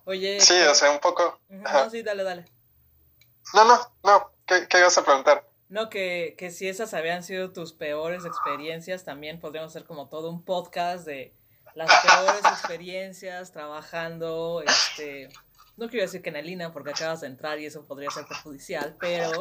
[0.04, 0.42] Oye.
[0.42, 1.40] Sí, o sea, un poco.
[1.48, 2.46] No, sí, dale, dale.
[3.54, 4.34] No, no, no.
[4.46, 5.48] ¿Qué, qué ibas a preguntar?
[5.70, 10.30] No, que, que si esas habían sido tus peores experiencias, también podríamos hacer como todo
[10.30, 11.34] un podcast de
[11.76, 15.30] las peores experiencias trabajando, este,
[15.80, 18.26] no quiero decir que en el INA porque acabas de entrar y eso podría ser
[18.26, 19.32] perjudicial, pero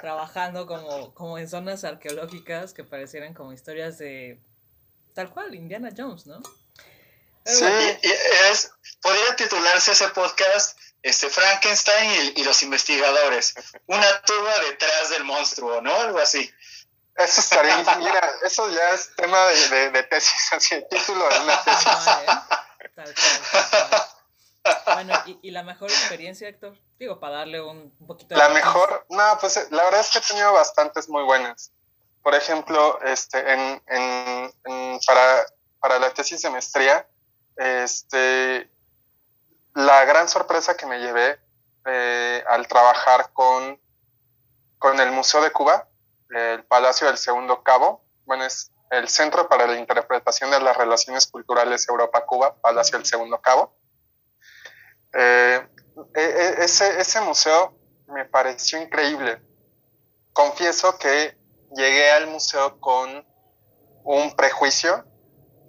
[0.00, 4.38] trabajando como, como en zonas arqueológicas que parecieran como historias de
[5.14, 6.40] tal cual, Indiana Jones, ¿no?
[7.44, 7.64] sí,
[8.50, 13.54] es, podría titularse ese podcast este Frankenstein y, los investigadores.
[13.86, 15.94] Una turba detrás del monstruo, ¿no?
[15.94, 16.52] Algo así.
[17.16, 21.64] Eso estaría, mira, eso ya es tema de, de, tesis, así, el título de una
[21.64, 21.84] tesis.
[22.94, 23.69] Tal cual,
[25.04, 26.76] Bueno, ¿y, ¿y, la mejor experiencia, Héctor?
[26.98, 28.38] Digo, para darle un, un poquito de...
[28.38, 31.72] La mejor, no, pues la verdad es que he tenido bastantes muy buenas.
[32.22, 35.46] Por ejemplo, este, en, en, en para,
[35.80, 37.08] para la tesis de maestría,
[37.56, 38.70] este,
[39.74, 41.40] la gran sorpresa que me llevé
[41.86, 43.80] eh, al trabajar con,
[44.78, 45.88] con el Museo de Cuba,
[46.28, 51.26] el Palacio del Segundo Cabo, bueno, es el Centro para la Interpretación de las Relaciones
[51.26, 53.79] Culturales Europa-Cuba, Palacio del Segundo Cabo.
[55.12, 55.68] Eh,
[56.14, 57.76] e, e, ese, ese museo
[58.08, 59.42] me pareció increíble.
[60.32, 61.36] Confieso que
[61.74, 63.26] llegué al museo con
[64.04, 65.04] un prejuicio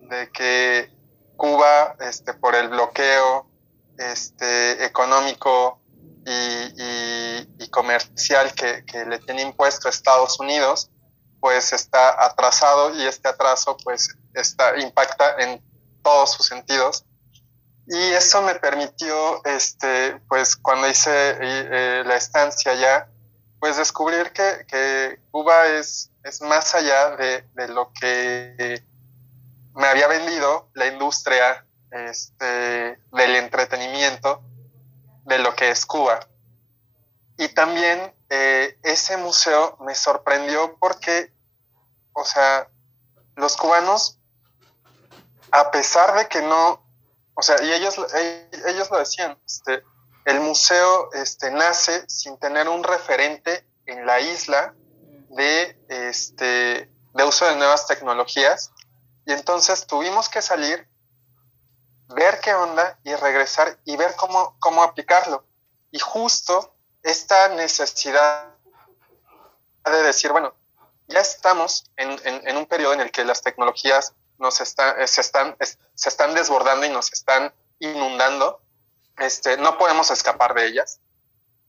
[0.02, 0.92] de que
[1.36, 3.50] Cuba, este, por el bloqueo
[3.98, 5.82] este, económico
[6.26, 10.92] y, comercial que, le tiene impuesto a Estados Unidos,
[11.40, 15.64] pues está atrasado y este atraso pues está, impacta en
[16.04, 17.06] todos sus sentidos.
[17.88, 23.10] Y eso me permitió, este, pues cuando hice eh, la estancia ya,
[23.60, 28.84] pues descubrir que, Cuba es, es más allá de, de lo que
[29.74, 34.42] me había vendido la industria este, del entretenimiento
[35.26, 36.20] de lo que es Cuba.
[37.38, 41.34] Y también eh, ese museo me sorprendió porque,
[42.14, 42.68] o sea,
[43.36, 44.20] los cubanos,
[45.52, 46.86] a pesar de que no,
[47.34, 47.96] o sea, y ellos,
[48.68, 49.84] ellos lo decían, este,
[50.26, 54.74] el museo este, nace sin tener un referente en la isla
[55.30, 58.72] de, este, de uso de nuevas tecnologías
[59.26, 60.88] y entonces tuvimos que salir,
[62.10, 65.46] ver qué onda y regresar y ver cómo, cómo aplicarlo.
[65.92, 68.54] Y justo esta necesidad
[69.86, 70.54] de decir, bueno,
[71.08, 76.10] ya estamos en, un periodo en el que las tecnologías nos está, se, están, se
[76.10, 78.62] están desbordando y nos están inundando.
[79.18, 81.00] Este, no podemos escapar de ellas,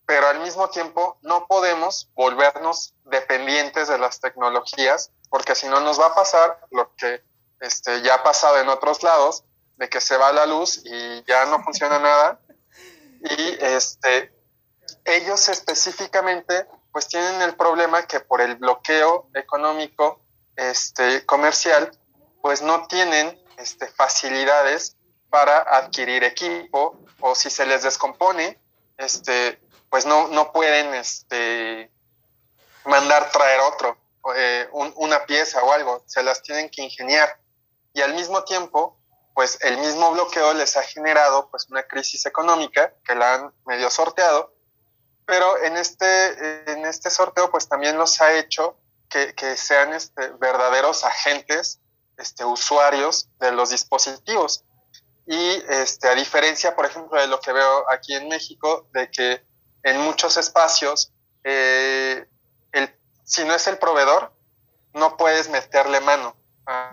[0.06, 6.00] pero al mismo tiempo no podemos volvernos dependientes de las tecnologías, porque si no nos
[6.00, 7.22] va a pasar lo que
[7.61, 9.44] este, ya ha pasado en otros lados,
[9.76, 12.40] de que se va la luz y ya no funciona nada.
[13.20, 14.35] Y este,
[15.04, 20.20] ellos específicamente pues tienen el problema que por el bloqueo económico
[20.56, 21.90] este, comercial,
[22.42, 24.96] pues no tienen este, facilidades
[25.31, 28.61] para adquirir equipo o si se les descompone,
[28.98, 31.90] este, pues no, no pueden este,
[32.85, 33.96] mandar traer otro,
[34.35, 37.38] eh, una pieza o algo, se las tienen que ingeniar.
[37.94, 38.98] Y al mismo tiempo,
[39.35, 43.88] pues el mismo bloqueo les ha generado pues una crisis económica que la han medio
[43.88, 44.52] sorteado,
[45.24, 48.76] pero en este, en este sorteo pues también nos ha hecho
[49.09, 51.81] que, que sean este, verdaderos agentes,
[52.17, 54.65] este, usuarios de los dispositivos.
[55.27, 59.44] Y este, a diferencia, por ejemplo, de lo que veo aquí en México, de que
[59.83, 61.13] en muchos espacios,
[61.44, 62.27] eh,
[62.73, 62.94] el,
[63.25, 64.33] si no es el proveedor,
[64.94, 66.37] no puedes meterle mano.
[66.67, 66.92] A,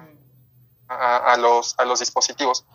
[0.89, 2.65] a, los, a los dispositivos.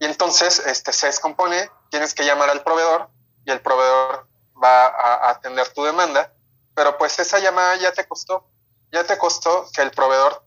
[0.00, 3.08] Y entonces este, se descompone, tienes que llamar al proveedor
[3.44, 4.28] y el proveedor
[4.62, 6.32] va a, atender tu demanda,
[6.74, 8.48] pero pues esa llamada ya te costó,
[8.90, 10.44] ya te costó que el proveedor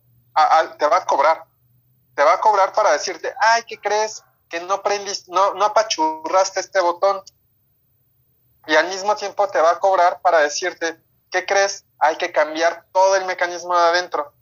[0.78, 1.46] te va a cobrar,
[2.16, 4.24] te va a cobrar para decirte, ay, ¿qué crees?
[4.50, 7.22] Que no prendiste, no, no apachurraste este botón.
[8.68, 11.00] Y al mismo tiempo te va a cobrar para decirte,
[11.32, 11.86] ¿qué crees?
[12.00, 14.34] Hay que cambiar todo el mecanismo de adentro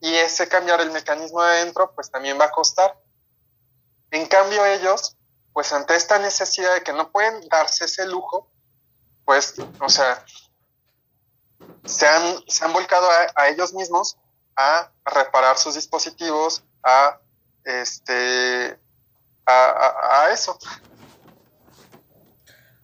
[0.00, 2.98] y ese cambiar el mecanismo de adentro pues también va a costar.
[4.10, 5.16] En cambio ellos,
[5.54, 8.50] pues ante esta necesidad de que no pueden darse ese lujo,
[9.24, 10.24] pues, o sea,
[11.84, 14.18] se han, se han volcado a, ellos mismos
[14.56, 17.20] a reparar sus dispositivos, a
[17.64, 18.78] este
[19.46, 20.58] a, eso.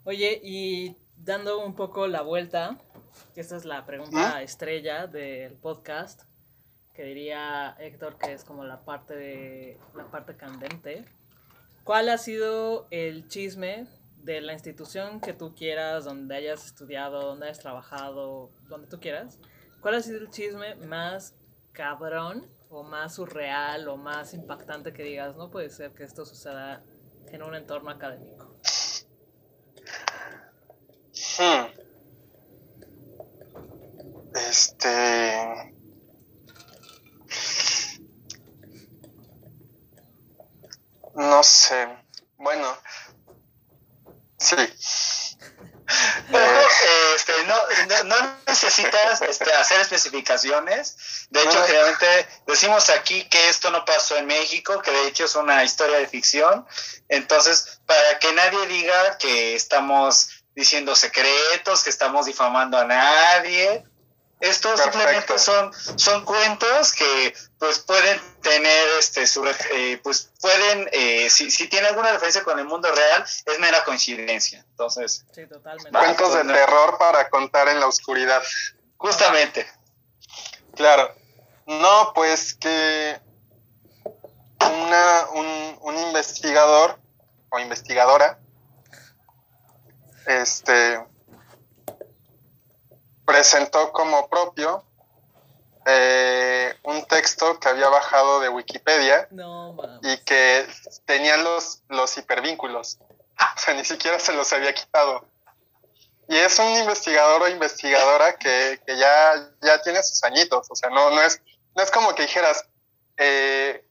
[0.04, 2.78] Oye, y dando un poco la vuelta,
[3.36, 6.22] esta es la pregunta estrella del podcast,
[6.92, 11.04] que diría Héctor que es como la parte de la parte candente.
[11.84, 13.86] ¿Cuál ha sido el chisme
[14.18, 19.38] de la institución que tú quieras, donde hayas estudiado, donde hayas trabajado, donde tú quieras?
[19.80, 21.34] ¿Cuál ha sido el chisme más
[21.72, 26.84] cabrón o más surreal o más impactante que digas, no puede ser que esto suceda
[27.28, 28.56] en un entorno académico?
[31.38, 31.66] Hmm.
[34.34, 35.72] Este.
[41.14, 41.88] No sé.
[42.36, 42.76] Bueno.
[44.38, 44.56] Sí.
[47.14, 50.96] este, no, no, necesitas este, hacer especificaciones.
[51.30, 55.36] De hecho, generalmente decimos aquí que esto no pasó en México, que de hecho es
[55.36, 56.66] una historia de ficción.
[57.08, 63.84] Entonces, para que nadie diga que estamos diciendo secretos, que estamos difamando a nadie,
[64.40, 71.28] estos simplemente son, son cuentos que pues pueden tener este su eh, pues pueden eh,
[71.28, 74.64] si, si tiene alguna referencia con el mundo real es mera coincidencia.
[74.70, 75.90] Entonces sí, totalmente.
[75.90, 78.42] cuentos de terror para contar en la oscuridad.
[78.96, 79.70] Justamente.
[80.74, 81.19] Claro
[81.70, 83.20] no pues que
[84.60, 86.98] una un, un investigador
[87.50, 88.38] o investigadora
[90.26, 91.04] este
[93.24, 94.84] presentó como propio
[95.86, 100.66] eh, un texto que había bajado de Wikipedia no, y que
[101.06, 102.98] tenía los, los hipervínculos.
[103.56, 105.26] O sea, ni siquiera se los había quitado.
[106.28, 110.66] Y es un investigador o investigadora que, que ya, ya tiene sus añitos.
[110.70, 111.40] O sea, no, no, es,
[111.80, 112.66] no es como que dijeras,
[113.16, 113.86] eh,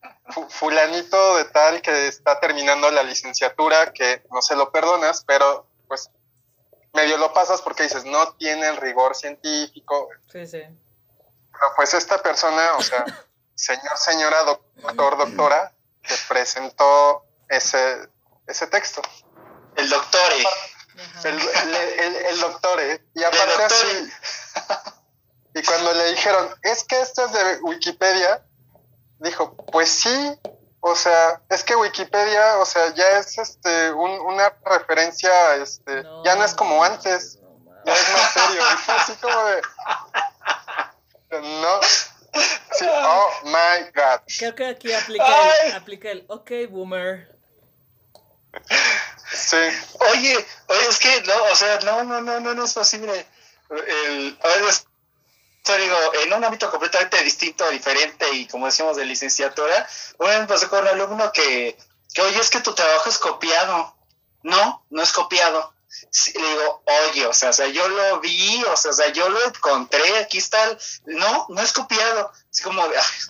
[0.49, 6.11] fulanito de tal que está terminando la licenciatura, que no se lo perdonas, pero pues
[6.93, 10.07] medio lo pasas porque dices, no tiene el rigor científico.
[10.31, 10.61] Sí, sí.
[10.61, 13.03] Pero pues esta persona, o sea,
[13.55, 15.73] señor, señora, doctor, doctora,
[16.03, 18.07] que presentó ese,
[18.45, 19.01] ese texto.
[19.75, 20.43] El doctore.
[21.23, 23.03] El, el, el, doctore.
[23.15, 24.11] Y aparte así.
[25.53, 28.43] Y cuando le dijeron, es que esto es de Wikipedia,
[29.19, 30.39] dijo, pues sí,
[30.81, 36.23] o sea, es que Wikipedia, o sea, ya es este un, una referencia, este, no,
[36.23, 39.61] ya no es como antes, no, ya es más serio, y así como de
[41.41, 41.79] no
[42.71, 44.21] sí, oh my god.
[44.37, 45.25] Creo que aquí aplica
[45.65, 47.35] el, aplica el ok boomer.
[49.31, 49.57] Sí.
[50.11, 53.25] Oye, oye, es que no, o sea, no, no, no, no, no es posible.
[53.69, 54.47] El, a
[55.65, 59.87] ver, digo, en un ámbito completamente distinto, diferente y como decíamos de licenciatura,
[60.19, 61.77] me pasó con un alumno que,
[62.13, 63.95] que, oye, es que tu trabajo es copiado.
[64.43, 65.73] No, no es copiado.
[66.11, 69.09] Sí, le digo, oye, o sea, o sea, yo lo vi, o sea, o sea,
[69.09, 70.77] yo lo encontré, aquí está, el...
[71.05, 72.31] no, no es copiado.
[72.51, 72.83] Así como,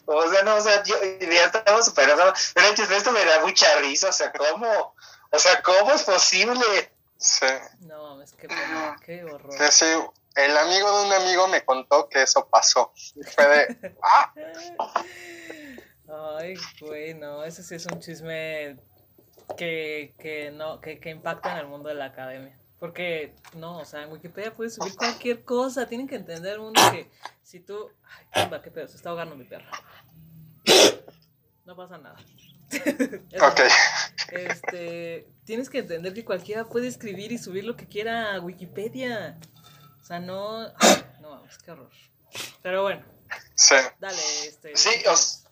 [0.05, 4.09] o sea, no, o sea, yo ya estaba superando, pero esto me da mucha risa,
[4.09, 4.95] o sea, ¿cómo?
[5.31, 6.91] O sea, ¿cómo es posible?
[7.17, 7.45] Sí.
[7.81, 8.47] No, es que
[9.05, 9.53] qué horror.
[9.57, 9.85] Sí, sí,
[10.35, 12.93] el amigo de un amigo me contó que eso pasó.
[13.35, 13.97] Fue de.
[14.03, 14.33] ¡Ah!
[16.37, 18.77] Ay, güey, no, ese sí es un chisme
[19.57, 22.57] que, que no, que, que impacta en el mundo de la academia.
[22.79, 25.87] Porque, no, o sea, en Wikipedia puedes subir cualquier cosa.
[25.87, 27.09] Tienen que entender el mundo que
[27.43, 27.91] si tú.
[28.31, 29.69] Ay, qué, qué pedo, se está ahogando mi perro.
[31.65, 32.15] No pasa nada.
[32.71, 33.59] ok.
[34.31, 39.37] Este, tienes que entender que cualquiera puede escribir y subir lo que quiera a Wikipedia.
[40.09, 40.67] O sea, no.
[41.21, 41.91] No vamos, qué horror.
[42.63, 43.05] Pero bueno.
[43.53, 43.75] Sí.
[43.99, 44.75] Dale, este.
[44.75, 45.43] Sí, os...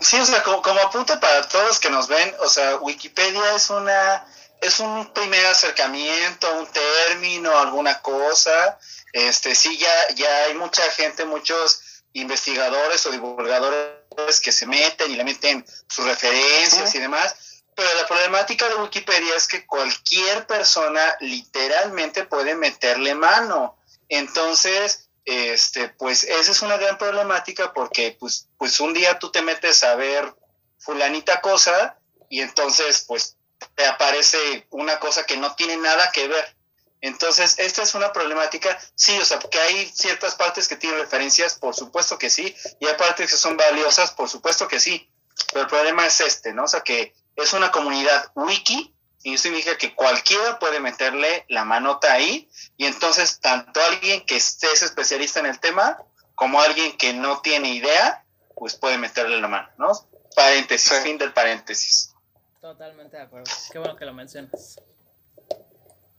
[0.00, 3.68] Sí, o sea, como, como apunte para todos que nos ven, o sea, Wikipedia es
[3.68, 4.26] una
[4.62, 8.78] es un primer acercamiento, un término, alguna cosa.
[9.12, 11.82] Este, sí, ya, ya hay mucha gente, muchos
[12.14, 17.34] investigadores o divulgadores que se meten y le meten sus referencias y demás.
[17.74, 23.78] Pero la problemática de Wikipedia es que cualquier persona literalmente puede meterle mano.
[24.08, 29.42] Entonces, este, pues esa es una gran problemática porque pues, pues un día tú te
[29.42, 30.34] metes a ver
[30.78, 31.96] fulanita cosa
[32.28, 33.36] y entonces pues
[33.74, 36.56] te aparece una cosa que no tiene nada que ver.
[37.02, 41.54] Entonces, esta es una problemática, sí, o sea, porque hay ciertas partes que tienen referencias,
[41.54, 45.10] por supuesto que sí, y hay partes que son valiosas, por supuesto que sí,
[45.52, 46.64] pero el problema es este, ¿no?
[46.64, 51.64] O sea, que es una comunidad wiki, y eso significa que cualquiera puede meterle la
[51.64, 55.98] manota ahí, y entonces tanto alguien que esté especialista en el tema,
[56.34, 58.24] como alguien que no tiene idea,
[58.56, 59.90] pues puede meterle la mano, ¿no?
[60.34, 62.14] Paréntesis, fin del paréntesis.
[62.60, 63.50] Totalmente de acuerdo.
[63.72, 64.80] Qué bueno que lo mencionas.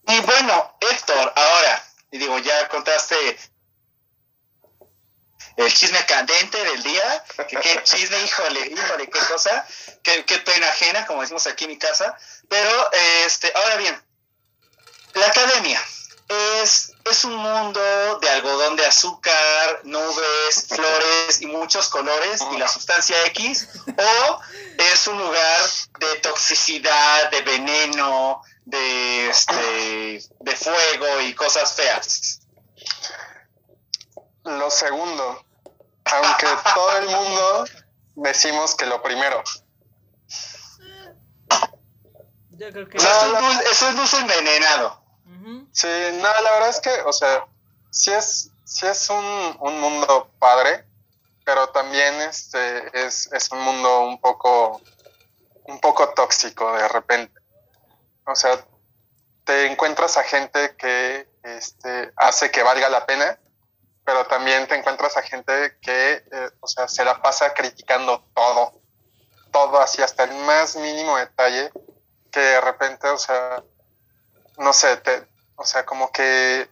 [0.07, 3.15] Y bueno, Héctor, ahora, y digo, ya contaste
[5.57, 9.65] el chisme candente del día, que qué chisme, híjole, híjole, qué cosa,
[10.03, 12.17] qué, qué, pena ajena, como decimos aquí en mi casa,
[12.49, 12.91] pero,
[13.25, 14.03] este, ahora bien,
[15.13, 15.81] la academia
[16.61, 22.67] es, es un mundo de algodón de azúcar, nubes, flores y muchos colores y la
[22.67, 24.39] sustancia X, o
[24.77, 32.40] es un lugar de toxicidad, de veneno, de, este, de fuego y cosas feas.
[34.43, 35.45] Lo segundo,
[36.05, 37.65] aunque todo el mundo
[38.15, 39.43] decimos que lo primero.
[42.51, 42.97] Yo creo que...
[42.97, 45.01] No, eso es luz envenenado.
[45.71, 47.45] Sí, no, la verdad es que, o sea,
[47.89, 50.85] sí es, sí es un, un mundo padre,
[51.45, 54.81] pero también este es, es un mundo un poco,
[55.63, 57.39] un poco tóxico de repente.
[58.25, 58.63] O sea,
[59.43, 63.39] te encuentras a gente que este, hace que valga la pena,
[64.11, 68.73] pero también te encuentras a gente que, eh, o sea, se la pasa criticando todo,
[69.53, 71.71] todo así hasta el más mínimo detalle,
[72.29, 73.63] que de repente, o sea,
[74.57, 76.69] no sé, te, o sea, como que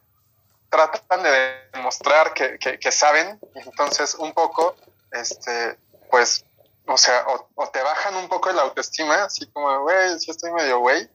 [0.69, 4.75] tratan de demostrar que, que, saben, y entonces un poco,
[5.11, 5.79] este,
[6.11, 6.43] pues,
[6.87, 7.25] o sea,
[7.55, 11.09] o, te bajan un poco la autoestima, así como, güey, sí estoy medio güey,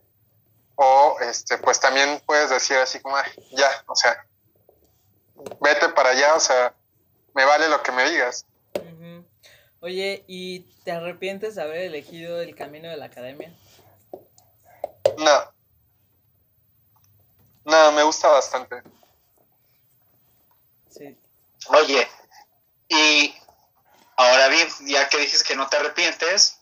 [0.77, 3.15] o este, pues también puedes decir así como,
[3.51, 4.27] ya, o sea,
[5.61, 6.75] vete para allá, o sea,
[7.35, 8.47] me vale lo que me digas.
[9.81, 13.55] Oye, ¿y te arrepientes de haber elegido el camino de la academia?
[15.19, 15.55] No.
[17.67, 18.83] No, me gusta bastante.
[20.89, 21.19] Sí.
[21.67, 22.09] Oye,
[22.89, 23.35] y
[24.17, 26.61] ahora bien, ya que dices que no te arrepientes,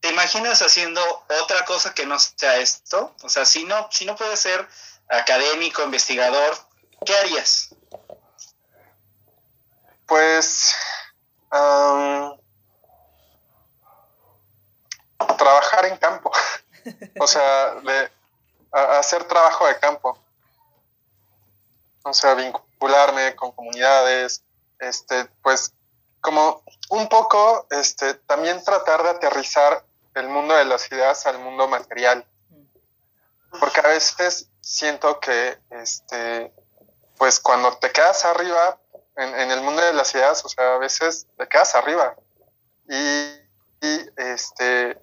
[0.00, 1.00] ¿te imaginas haciendo
[1.42, 3.14] otra cosa que no sea esto?
[3.22, 4.68] O sea, si no, si no puedes ser
[5.08, 6.54] académico, investigador,
[7.04, 7.74] ¿qué harías?
[10.06, 10.74] Pues
[15.36, 16.32] trabajar en campo.
[17.20, 18.10] o sea, de,
[18.72, 20.18] hacer trabajo de campo.
[22.04, 24.42] O sea, vincularme con comunidades,
[24.78, 25.72] este, pues
[26.20, 29.84] como un poco, este, también tratar de aterrizar
[30.14, 32.24] el mundo de las ideas al mundo material.
[33.58, 36.52] Porque a veces siento que, este,
[37.18, 38.78] pues cuando te quedas arriba
[39.16, 42.14] en, el mundo de las ideas, o sea, a veces te quedas arriba
[42.88, 42.96] y,
[43.80, 45.00] y este,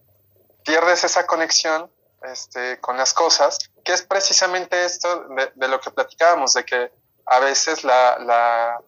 [0.64, 1.92] pierdes esa conexión
[2.24, 6.92] este, con las cosas, que es precisamente esto de, lo que platicábamos, de que
[7.26, 8.80] a veces la, la,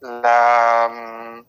[0.00, 1.46] la mm,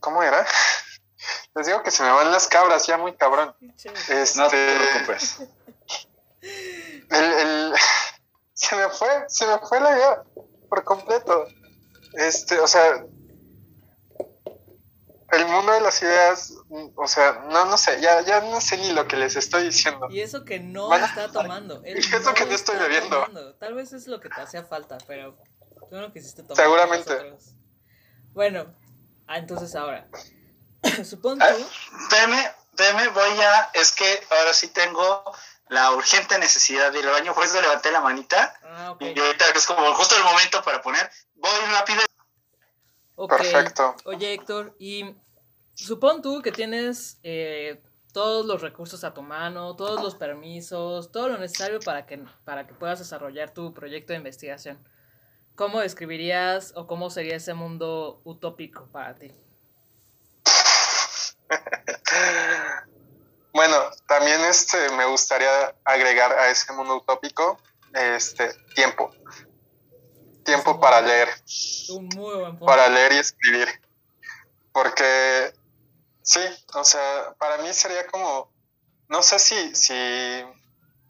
[0.00, 0.46] ¿cómo era?
[1.54, 3.54] Les digo que se me van las cabras, ya muy cabrón.
[4.08, 5.38] Este, no te preocupes.
[7.10, 7.74] El, el,
[8.64, 10.22] se me fue, se me fue la idea
[10.68, 11.46] por completo.
[12.14, 13.04] Este, o sea,
[15.32, 16.54] el mundo de las ideas,
[16.94, 20.08] o sea, no, no sé, ya, ya no sé ni lo que les estoy diciendo.
[20.10, 21.82] Y eso que no está tomando.
[21.86, 23.54] y eso que no estoy bebiendo.
[23.56, 25.36] Tal vez es lo que te hacía falta, pero
[25.90, 26.56] tú no quisiste tomar.
[26.56, 27.36] Seguramente.
[28.32, 28.74] Bueno,
[29.26, 30.08] ah, entonces ahora,
[31.04, 31.44] supongo...
[31.44, 31.54] Ah,
[32.10, 35.24] veme, veme, voy a, es que ahora sí tengo
[35.68, 38.58] la urgente necesidad de ir al baño, por eso levanté la manita.
[38.62, 42.00] Ah, Y ahorita es como justo el momento para poner, voy rápido.
[43.28, 43.96] Perfecto.
[44.04, 45.14] Oye, Héctor, y
[45.74, 51.28] supón tú que tienes eh, todos los recursos a tu mano, todos los permisos, todo
[51.28, 54.78] lo necesario para que, para que puedas desarrollar tu proyecto de investigación.
[55.54, 59.32] ¿Cómo describirías o cómo sería ese mundo utópico para ti?
[63.52, 63.76] bueno,
[64.06, 67.58] también este, me gustaría agregar a ese mundo utópico
[67.92, 69.12] este, tiempo
[70.44, 71.28] tiempo para leer.
[71.88, 72.66] Un muy buen punto.
[72.66, 73.68] Para leer y escribir.
[74.72, 75.52] Porque,
[76.22, 76.40] sí,
[76.74, 78.52] o sea, para mí sería como,
[79.08, 80.44] no sé si, si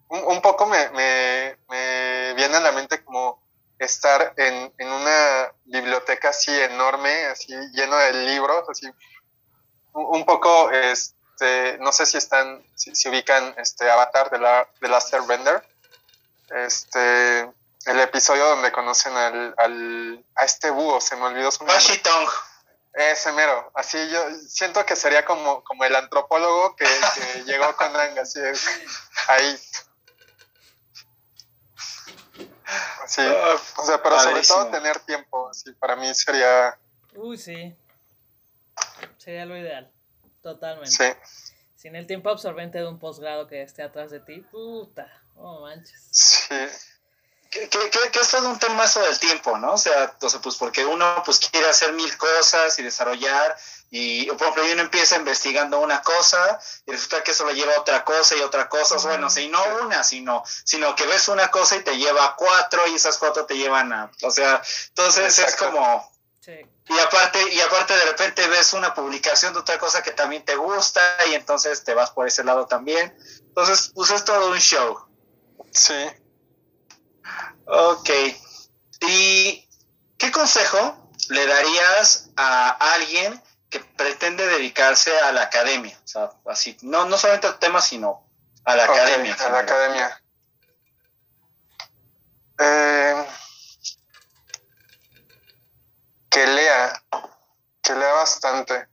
[0.08, 3.42] un, poco me, me, me, viene a la mente como
[3.78, 8.86] estar en, en, una biblioteca así enorme, así lleno de libros, así,
[9.94, 10.70] un, poco,
[11.34, 15.66] este, no sé si están, si, si ubican este Avatar de la de Laster Bender,
[16.50, 17.50] este
[17.86, 21.84] el episodio donde conocen al, al, a este búho, se me olvidó su nombre.
[22.94, 26.86] Ese mero, así yo siento que sería como, como el antropólogo que,
[27.44, 28.38] llegó con Ang, así
[29.26, 29.60] ahí.
[33.08, 36.78] Sí, ah, o sea, pero sobre todo tener tiempo, sí, para mí sería...
[37.16, 37.76] Uy, sí.
[39.18, 39.92] Sería lo ideal,
[40.44, 40.90] totalmente.
[40.90, 41.04] Sí.
[41.74, 46.08] Sin el tiempo absorbente de un posgrado que esté atrás de ti, puta, oh manches.
[46.12, 46.54] Sí.
[47.50, 49.74] Que, que, es todo un tema eso del tiempo, ¿no?
[49.74, 53.56] O sea, o sea, pues porque uno pues quiere hacer mil cosas y desarrollar
[53.90, 57.80] y, por ejemplo, uno empieza investigando una cosa y resulta que eso lo lleva a
[57.80, 61.76] otra cosa y otra cosa, bueno, si no una, sino, sino que ves una cosa
[61.76, 65.54] y te lleva a cuatro y esas cuatro te llevan a, o sea, entonces es
[65.54, 66.12] como...
[66.46, 70.56] Y aparte, y aparte de repente ves una publicación de otra cosa que también te
[70.56, 73.16] gusta y entonces te vas por ese lado también.
[73.40, 75.06] Entonces, pues es todo un show.
[75.70, 76.06] Sí.
[77.66, 78.10] Ok.
[79.00, 79.68] ¿Y
[80.18, 86.76] qué consejo le darías a alguien que pretende dedicarse a la academia, o sea, así,
[86.82, 88.24] no, no solamente al tema, sino
[88.64, 89.34] a la academia.
[89.34, 90.22] A la academia.
[92.60, 93.26] Eh,
[96.34, 97.02] que lea,
[97.80, 98.88] que lea bastante.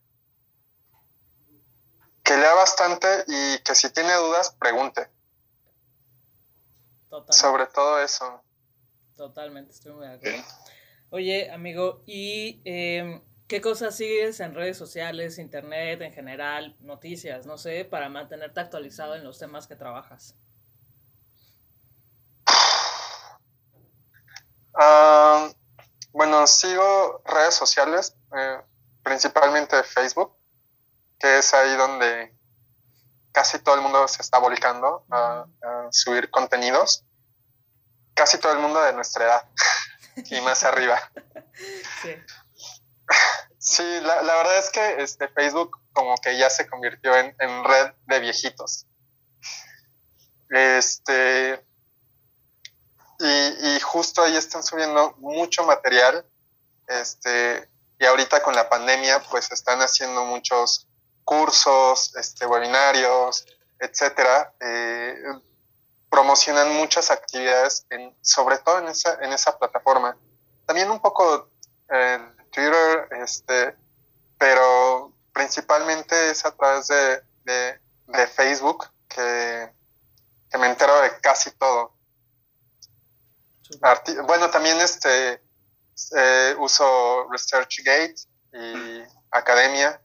[2.24, 5.10] Que lea bastante y que si tiene dudas, pregunte.
[7.32, 8.44] Sobre todo eso.
[9.16, 10.44] Totalmente, estoy muy de acuerdo.
[11.10, 13.22] Oye, amigo, y eh,
[13.52, 19.14] ¿Qué cosas sigues en redes sociales, internet, en general, noticias, no sé, para mantenerte actualizado
[19.16, 20.38] en los temas que trabajas?
[24.74, 25.52] Ah,
[26.12, 28.62] bueno, sigo redes sociales, eh,
[29.04, 30.36] principalmente Facebook,
[31.20, 32.36] que es ahí donde
[33.32, 37.06] casi todo el mundo se está volcando a, a subir contenidos.
[38.14, 39.50] Casi todo el mundo de nuestra edad
[40.30, 41.00] y más arriba.
[42.02, 42.16] Sí.
[43.58, 47.92] Sí, la, la, verdad es que este Facebook como que ya se convirtió en, red
[48.08, 48.88] de viejitos.
[50.50, 51.64] Este,
[53.22, 56.26] y, y, justo ahí están subiendo mucho material.
[56.88, 57.70] Este,
[58.00, 60.88] y ahorita con la pandemia, pues están haciendo muchos
[61.24, 63.46] cursos, este, webinarios,
[63.80, 64.54] etcétera.
[64.60, 65.16] Eh,
[66.10, 70.18] promocionan muchas actividades, en, sobre todo en esa, en esa plataforma.
[70.66, 71.50] También un poco
[71.90, 72.20] eh,
[72.52, 73.76] Twitter, este,
[74.38, 79.72] pero principalmente es a través de, de, Facebook que,
[80.60, 81.94] me entero de casi todo.
[84.26, 85.42] Bueno, también este
[86.16, 88.16] eh, uso ResearchGate
[88.54, 90.02] y Academia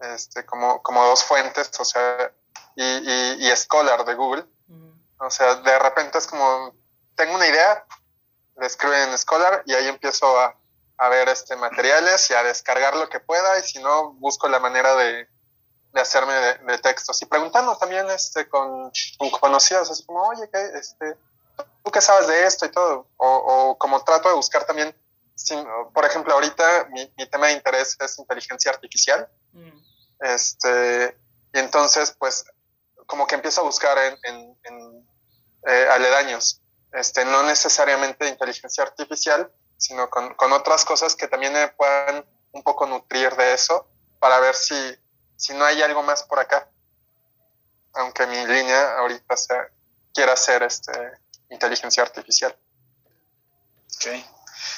[0.00, 2.32] este, como, como dos fuentes, o sea,
[2.76, 4.44] y, y, Scholar de Google.
[5.20, 6.72] O sea, de repente es como,
[7.16, 7.84] tengo una idea,
[8.56, 10.56] le escribo en Scholar y ahí empiezo a,
[10.98, 14.60] a ver este materiales y a descargar lo que pueda y si no busco la
[14.60, 15.28] manera de,
[15.92, 18.90] de hacerme de, textos y preguntando también este con,
[19.40, 21.16] conocidos así como oye ¿qué, este
[21.88, 24.94] tú qué sabes de esto y todo o, o como trato de buscar también
[25.94, 29.78] por ejemplo ahorita mi, mi, tema de interés es inteligencia artificial mm.
[30.20, 31.18] este
[31.54, 32.44] y entonces pues
[33.06, 35.08] como que empiezo a buscar en, en, en
[35.66, 36.60] eh, aledaños
[36.92, 42.62] este no necesariamente inteligencia artificial sino con, con, otras cosas que también me puedan un
[42.62, 44.76] poco nutrir de eso para ver si,
[45.36, 46.68] si no hay algo más por acá.
[47.94, 49.68] Aunque mi línea ahorita sea,
[50.12, 50.92] quiera ser este,
[51.50, 52.56] inteligencia artificial.
[53.96, 54.24] Ok.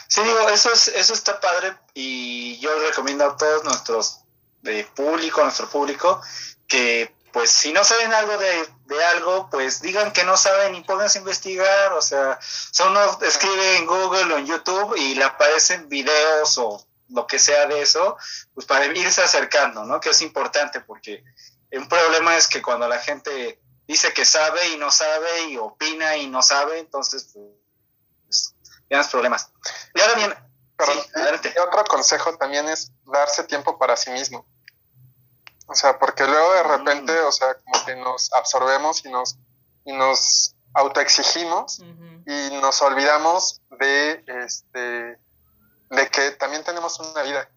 [0.09, 4.21] Sí, digo, eso, es, eso está padre y yo recomiendo a todos nuestros
[4.63, 6.21] de público, a nuestro público,
[6.67, 11.19] que pues si no saben algo de, algo, pues digan que no saben y pónganse
[11.19, 12.39] a investigar, o sea,
[12.87, 17.67] uno escribe en Google o en YouTube y le aparecen videos o lo que sea
[17.67, 18.17] de eso,
[18.55, 20.01] pues para irse acercando, ¿no?
[20.01, 21.25] Que es importante porque
[21.73, 23.61] un problema es que cuando la gente
[23.91, 27.35] dice que sabe y no sabe y opina y no sabe, entonces
[28.25, 28.55] pues,
[28.87, 29.51] tienes problemas.
[29.93, 30.35] Y ahora bien,
[31.67, 34.47] otro consejo también es darse tiempo para sí mismo.
[35.67, 39.37] O sea, porque luego de repente, o sea, como que nos absorbemos y nos,
[39.85, 45.19] y nos autoexigimos y nos olvidamos de, este,
[45.91, 47.51] de que también tenemos una vida.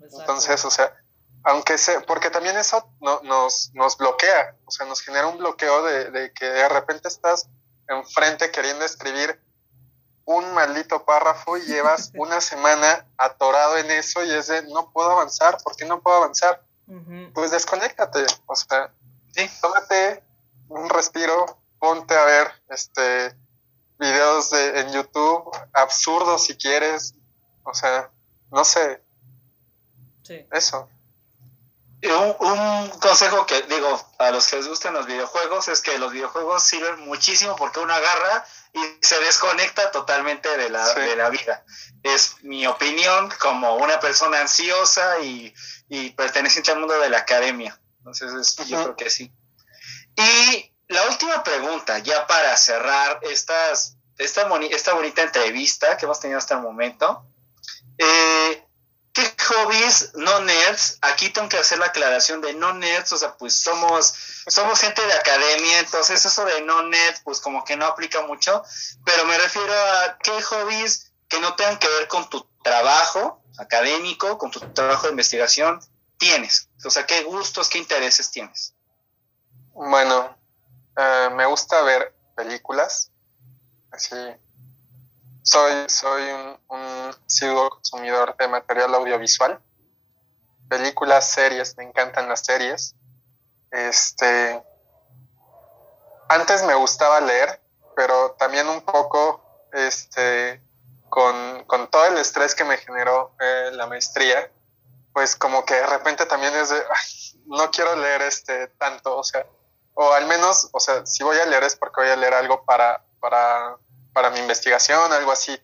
[0.00, 0.92] Entonces, o sea,
[1.44, 5.82] aunque sea, porque también eso no, nos, nos bloquea, o sea, nos genera un bloqueo
[5.84, 7.48] de, de que de repente estás
[7.88, 9.40] enfrente queriendo escribir
[10.24, 15.10] un maldito párrafo y llevas una semana atorado en eso y es de no puedo
[15.10, 16.62] avanzar, ¿por qué no puedo avanzar?
[17.32, 18.92] pues desconéctate, o sea,
[19.34, 20.22] sí, tómate
[20.68, 23.34] un respiro, ponte a ver este
[23.98, 27.14] videos de, en YouTube, absurdos si quieres,
[27.62, 28.10] o sea,
[28.50, 29.02] no sé.
[30.22, 30.46] Sí.
[30.52, 30.90] Eso.
[32.12, 36.62] Un, consejo que digo a los que les gustan los videojuegos es que los videojuegos
[36.62, 41.64] sirven muchísimo porque uno agarra y se desconecta totalmente de la, de la vida.
[42.02, 45.54] Es mi opinión como una persona ansiosa y,
[45.88, 47.80] y perteneciente al mundo de la academia.
[47.98, 49.32] Entonces yo creo que sí.
[50.16, 56.38] Y la última pregunta, ya para cerrar estas, esta, esta bonita entrevista que hemos tenido
[56.38, 57.26] hasta el momento.
[57.96, 58.63] Eh, ¿Qué
[59.44, 60.98] hobbies no nerds?
[61.00, 64.14] Aquí tengo que hacer la aclaración de no nerds, o sea, pues somos,
[64.46, 68.62] somos gente de academia, entonces eso de no nerds, pues como que no aplica mucho,
[69.04, 74.38] pero me refiero a qué hobbies que no tengan que ver con tu trabajo académico,
[74.38, 75.80] con tu trabajo de investigación,
[76.18, 76.68] tienes.
[76.84, 78.74] O sea, qué gustos, qué intereses tienes.
[79.72, 80.36] Bueno,
[80.96, 83.10] eh, me gusta ver películas,
[83.90, 84.16] así
[85.44, 89.60] soy, soy un, un consumidor de material audiovisual,
[90.68, 92.96] películas, series, me encantan las series.
[93.70, 94.62] Este,
[96.28, 97.60] antes me gustaba leer,
[97.94, 100.62] pero también un poco, este,
[101.10, 104.50] con, todo el estrés que me generó eh, la maestría,
[105.12, 106.82] pues como que de repente también es de,
[107.46, 109.46] no quiero leer este tanto, o sea,
[109.92, 112.64] o al menos, o sea, si voy a leer es porque voy a leer algo
[112.64, 113.76] para, para
[114.14, 115.60] para mi investigación, algo así.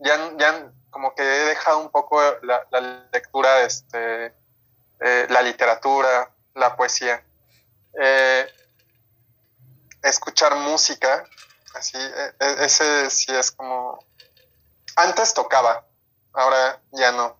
[0.00, 4.34] Ya, ya como que he dejado un poco la, lectura, este,
[5.00, 7.24] eh, la literatura, la poesía.
[7.98, 8.46] Eh,
[10.02, 11.24] escuchar música,
[11.74, 13.98] así, e, e, ese sí es como...
[14.96, 15.86] Antes tocaba,
[16.32, 17.38] ahora ya no.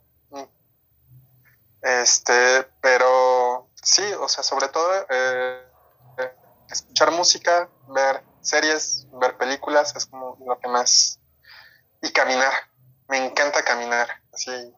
[1.83, 5.63] Este, pero sí, o sea, sobre todo eh,
[6.69, 11.19] escuchar música, ver series, ver películas, es como lo que más...
[12.03, 12.53] Y caminar,
[13.09, 14.75] me encanta caminar, así.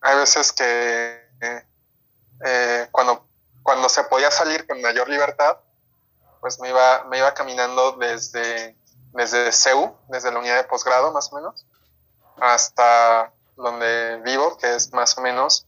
[0.00, 1.22] Hay veces que
[2.44, 3.26] eh, cuando,
[3.62, 5.58] cuando se podía salir con mayor libertad,
[6.40, 8.76] pues me iba, me iba caminando desde,
[9.12, 11.64] desde CEU, desde la unidad de posgrado más o menos,
[12.40, 15.66] hasta donde vivo, que es más o menos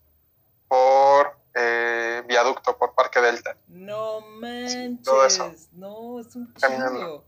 [0.67, 3.57] por eh, viaducto por Parque Delta.
[3.69, 7.25] No manches, no, es un chingo.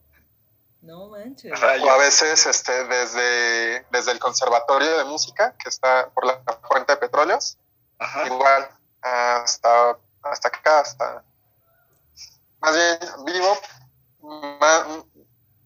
[0.83, 1.53] No manches.
[1.61, 6.93] O a veces este, desde, desde el Conservatorio de Música, que está por la Fuente
[6.93, 7.59] de Petróleos,
[8.27, 8.69] igual
[9.01, 11.25] hasta, hasta acá, hasta...
[12.61, 13.59] Más bien, vivo
[14.61, 14.87] más,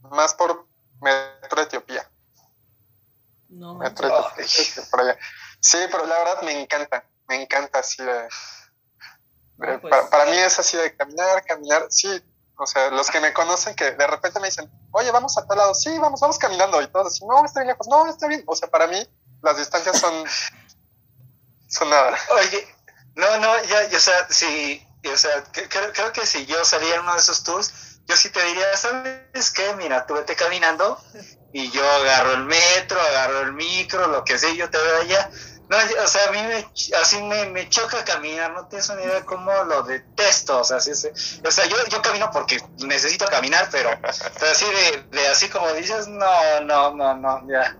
[0.03, 0.67] más por
[1.01, 2.11] Metro Etiopía.
[3.49, 5.19] No Metro Etiopía, por allá.
[5.61, 8.29] Sí, pero la verdad me encanta me encanta así de...
[9.57, 9.79] Pues.
[10.11, 12.09] para, mí es así de caminar, caminar, sí,
[12.57, 15.59] o sea, los que me conocen que de repente me dicen, oye, vamos a tal
[15.59, 18.43] lado, sí, vamos, vamos caminando, y todos así, no, está bien lejos, no, está bien,
[18.47, 19.07] o sea, para mí
[19.43, 20.25] las distancias son,
[21.69, 22.19] son nada.
[22.31, 22.75] Oye,
[23.15, 27.03] no, no, ya, o sea, sí, o sea, creo, creo que si yo saliera en
[27.03, 27.73] uno de esos tours,
[28.07, 29.75] yo sí te diría, ¿sabes qué?
[29.75, 30.99] Mira, tú vete caminando
[31.53, 35.31] y yo agarro el metro, agarro el micro, lo que sea, yo te veo allá.
[35.71, 36.67] No, o sea, a mí me,
[37.01, 40.79] así me, me choca caminar, no tienes una idea de cómo lo detesto, o sea,
[40.79, 44.65] así o sea yo, yo camino porque necesito caminar, pero, así
[45.13, 47.79] de, así como dices, no, no, no, no, ya.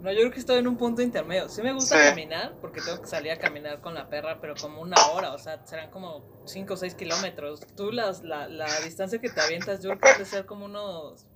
[0.00, 1.50] No, yo creo que estoy en un punto intermedio.
[1.50, 4.80] Sí me gusta caminar, porque tengo que salir a caminar con la perra, pero como
[4.80, 7.60] una hora, o sea, serán como 5 o 6 kilómetros.
[7.76, 11.26] Tú las, la, la distancia que te avientas, yo creo que debe ser como unos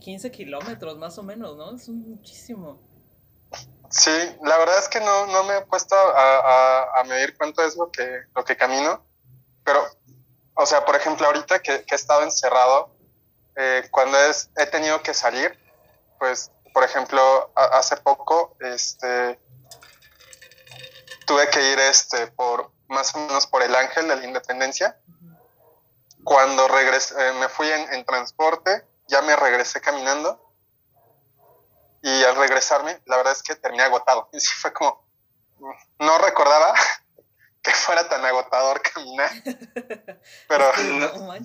[0.00, 1.74] 15 kilómetros, más o menos, ¿no?
[1.74, 2.80] Es muchísimo.
[3.92, 4.10] Sí,
[4.42, 7.90] la verdad es que no, no me he puesto a, a, medir cuánto es lo
[7.90, 9.04] que, lo que camino,
[9.64, 9.86] pero,
[10.54, 12.96] o sea, por ejemplo, ahorita que, he estado encerrado,
[13.54, 15.58] eh, cuando es, he tenido que salir,
[16.18, 19.38] pues, por ejemplo, hace poco, este,
[21.26, 24.98] tuve que ir, este, por, más o menos por el Ángel de la Independencia.
[26.24, 30.51] Cuando regresé, eh, me fui en, en transporte, ya me regresé caminando
[32.02, 34.28] y al regresarme, la verdad es que terminé agotado.
[34.32, 35.04] Y sí fue como,
[35.98, 36.74] no recordaba
[37.62, 39.30] que fuera tan agotador caminar.
[40.48, 40.72] Pero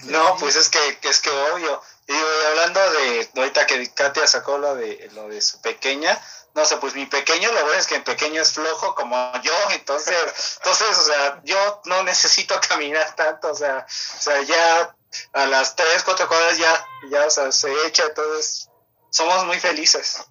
[0.06, 1.82] no, pues es que, es que obvio.
[2.08, 2.14] Y
[2.50, 6.20] hablando de, ahorita que Katia sacó lo de, lo de su pequeña,
[6.56, 9.54] no sé, pues mi pequeño, lo bueno es que en pequeño es flojo como yo,
[9.72, 10.16] entonces,
[10.58, 14.96] entonces, o sea, yo no necesito caminar tanto, o sea, o sea, ya
[15.34, 18.70] a las tres, cuatro cuadras ya, ya, o sea, se echa, entonces,
[19.12, 20.26] somos muy felices.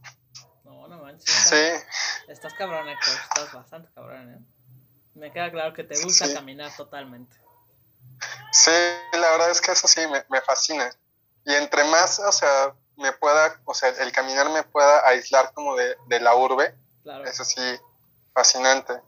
[1.19, 1.85] Sí.
[2.29, 3.15] Estás cabrón, Héctor.
[3.15, 4.57] Estás bastante cabrón, ¿eh?
[5.15, 7.37] Me queda claro que te gusta caminar totalmente.
[8.53, 8.71] Sí,
[9.13, 10.91] la verdad es que eso sí me, fascina.
[11.45, 15.75] Y entre más, o sea, me pueda, o sea, el caminar me pueda aislar como
[15.77, 16.75] de, la urbe,
[17.25, 17.61] eso sí,
[18.35, 19.01] fascinante.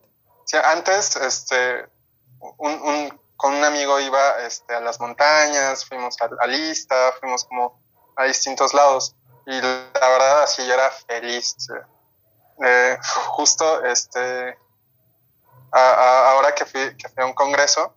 [0.64, 1.86] antes, este,
[2.58, 7.82] un, con un amigo iba este, a las montañas, fuimos a, a Lista, fuimos como
[8.16, 9.14] a distintos lados.
[9.46, 11.56] Y la verdad, así yo era feliz.
[12.60, 12.98] Eh,
[13.28, 14.58] justo este,
[15.70, 17.94] ahora que fui, que fui a un congreso,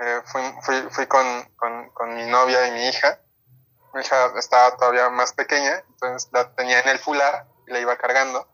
[0.00, 3.20] eh, fui, fui, fui con, con, con, mi novia y mi hija.
[3.94, 7.96] Mi hija estaba todavía más pequeña, entonces la tenía en el fular y la iba
[7.96, 8.48] cargando.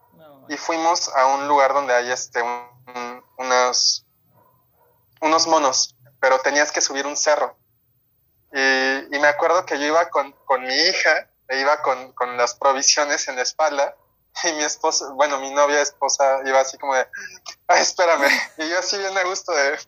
[0.49, 2.43] y fuimos a un lugar donde hay este,
[3.37, 4.07] unos,
[5.21, 7.57] unos monos, pero tenías que subir un cerro.
[8.53, 12.37] Y, y me acuerdo que yo iba con, con mi hija, e iba con, con
[12.37, 13.95] las provisiones en la espalda,
[14.45, 17.07] y mi esposa, bueno, mi novia esposa iba así como de,
[17.67, 18.29] ay, espérame.
[18.59, 19.79] Y yo así bien a gusto de,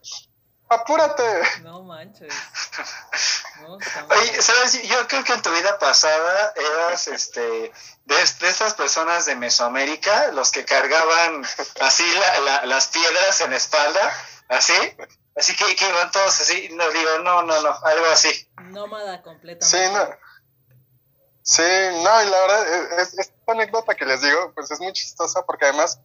[0.68, 1.22] apúrate.
[1.62, 2.32] No manches.
[4.10, 4.82] Oye, ¿sabes?
[4.82, 7.72] Yo creo que en tu vida pasada eras este de,
[8.16, 11.44] de estas personas de Mesoamérica, los que cargaban
[11.80, 12.04] así
[12.64, 14.14] las piedras en la espalda,
[14.48, 14.74] así.
[15.36, 18.48] Así que, que iban todos así, no digo, no, no, no, algo así.
[18.56, 19.66] Nómada completamente.
[19.66, 20.08] Sí, no.
[21.42, 21.62] Sí,
[22.02, 26.00] no, y la verdad, es, anécdota que les digo, pues es muy chistosa porque además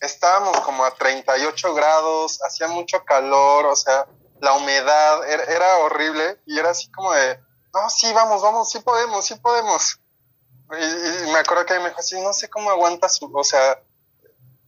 [0.00, 4.06] estábamos como a 38 grados, hacía mucho calor, o sea,
[4.40, 7.38] la humedad era, horrible y era así como de,
[7.74, 10.00] no, sí, vamos, vamos, sí podemos, sí podemos.
[10.72, 13.82] Y, me acuerdo que me dijo así, no sé cómo aguantas, o sea,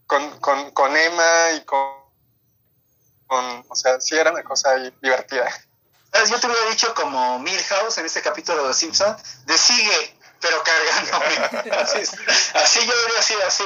[0.07, 1.89] con, con, con Emma y con,
[3.27, 5.49] con, o sea, sí era una cosa divertida.
[6.29, 9.17] Yo te hubiera dicho como Milhouse en este capítulo de Simpson,
[9.47, 11.73] de sigue, pero cargándome.
[11.77, 11.99] así,
[12.55, 13.65] así yo debería ser así.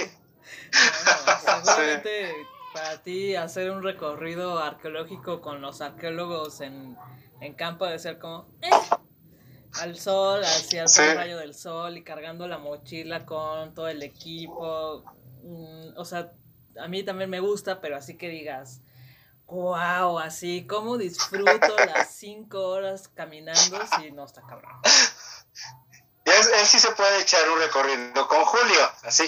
[1.44, 2.46] seguramente
[2.76, 6.94] para ti hacer un recorrido arqueológico con los arqueólogos en,
[7.40, 8.68] en campo de ser como eh,
[9.80, 15.04] al sol, hacia el rayo del sol y cargando la mochila con todo el equipo.
[15.42, 16.32] Mm, o sea,
[16.78, 18.82] a mí también me gusta, pero así que digas,
[19.46, 24.80] wow, así como disfruto las cinco horas caminando si no está cabrón.
[26.48, 29.24] él sí se puede echar un recorrido con Julio, así.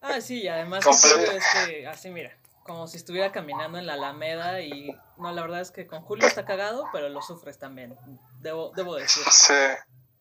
[0.00, 4.96] Ah, sí, además es que, así mira, como si estuviera caminando en la Alameda y
[5.16, 7.96] no, la verdad es que con Julio está cagado, pero lo sufres también,
[8.40, 9.22] debo, debo decir.
[9.30, 9.54] Sí.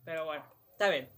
[0.05, 1.11] Pero bueno, está bien.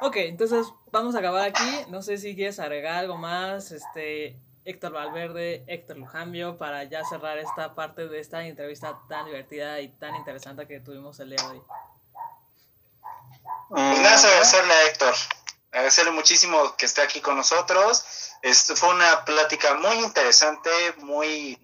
[0.00, 1.86] Ok, entonces vamos a acabar aquí.
[1.88, 3.72] No sé si quieres agregar algo más.
[3.72, 9.80] Este, Héctor Valverde, Héctor Lujambio, para ya cerrar esta parte de esta entrevista tan divertida
[9.80, 11.62] y tan interesante que tuvimos el día de hoy.
[13.68, 15.14] Pues nada, agradecerle a Héctor,
[15.72, 18.04] agradecerle muchísimo que esté aquí con nosotros.
[18.42, 21.58] Esto fue una plática muy interesante, muy,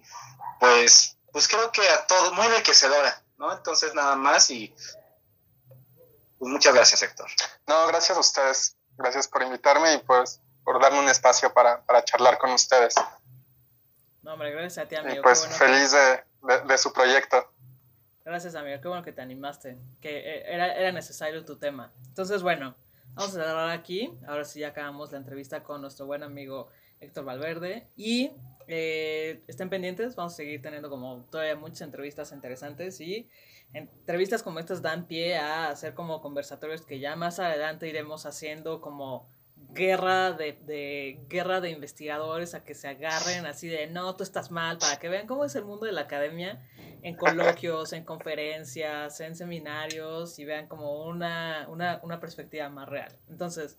[0.59, 3.51] pues, pues creo que a todos, muy enriquecedora, ¿no?
[3.53, 4.73] Entonces nada más y
[6.41, 7.29] pues muchas gracias, Héctor.
[7.67, 8.75] No, gracias a ustedes.
[8.97, 12.95] Gracias por invitarme y pues por darme un espacio para, para charlar con ustedes.
[14.23, 15.19] No, hombre, gracias a ti, amigo.
[15.19, 16.23] Y pues feliz de,
[16.65, 17.50] de, su proyecto.
[18.31, 18.79] Gracias, amigo.
[18.79, 19.77] Qué bueno que te animaste.
[19.99, 21.91] Que eh, era, era necesario tu tema.
[22.07, 22.77] Entonces, bueno,
[23.13, 24.09] vamos a cerrar aquí.
[24.25, 26.69] Ahora sí ya acabamos la entrevista con nuestro buen amigo
[27.01, 27.89] Héctor Valverde.
[27.97, 28.31] Y
[28.67, 30.15] eh, estén pendientes.
[30.15, 33.01] Vamos a seguir teniendo como todavía muchas entrevistas interesantes.
[33.01, 33.27] Y
[33.73, 38.79] entrevistas como estas dan pie a hacer como conversatorios que ya más adelante iremos haciendo
[38.79, 39.27] como
[39.73, 44.51] guerra de, de, guerra de investigadores a que se agarren así de no, tú estás
[44.51, 46.61] mal, para que vean cómo es el mundo de la academia
[47.03, 53.11] en coloquios, en conferencias, en seminarios y vean como una, una, una perspectiva más real.
[53.29, 53.77] Entonces,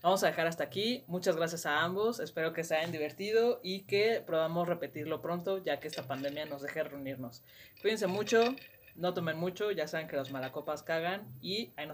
[0.00, 1.04] vamos a dejar hasta aquí.
[1.06, 5.80] Muchas gracias a ambos, espero que se hayan divertido y que probamos repetirlo pronto ya
[5.80, 7.42] que esta pandemia nos deje reunirnos.
[7.82, 8.54] Cuídense mucho,
[8.94, 11.90] no tomen mucho, ya saben que los malacopas cagan y ahí nos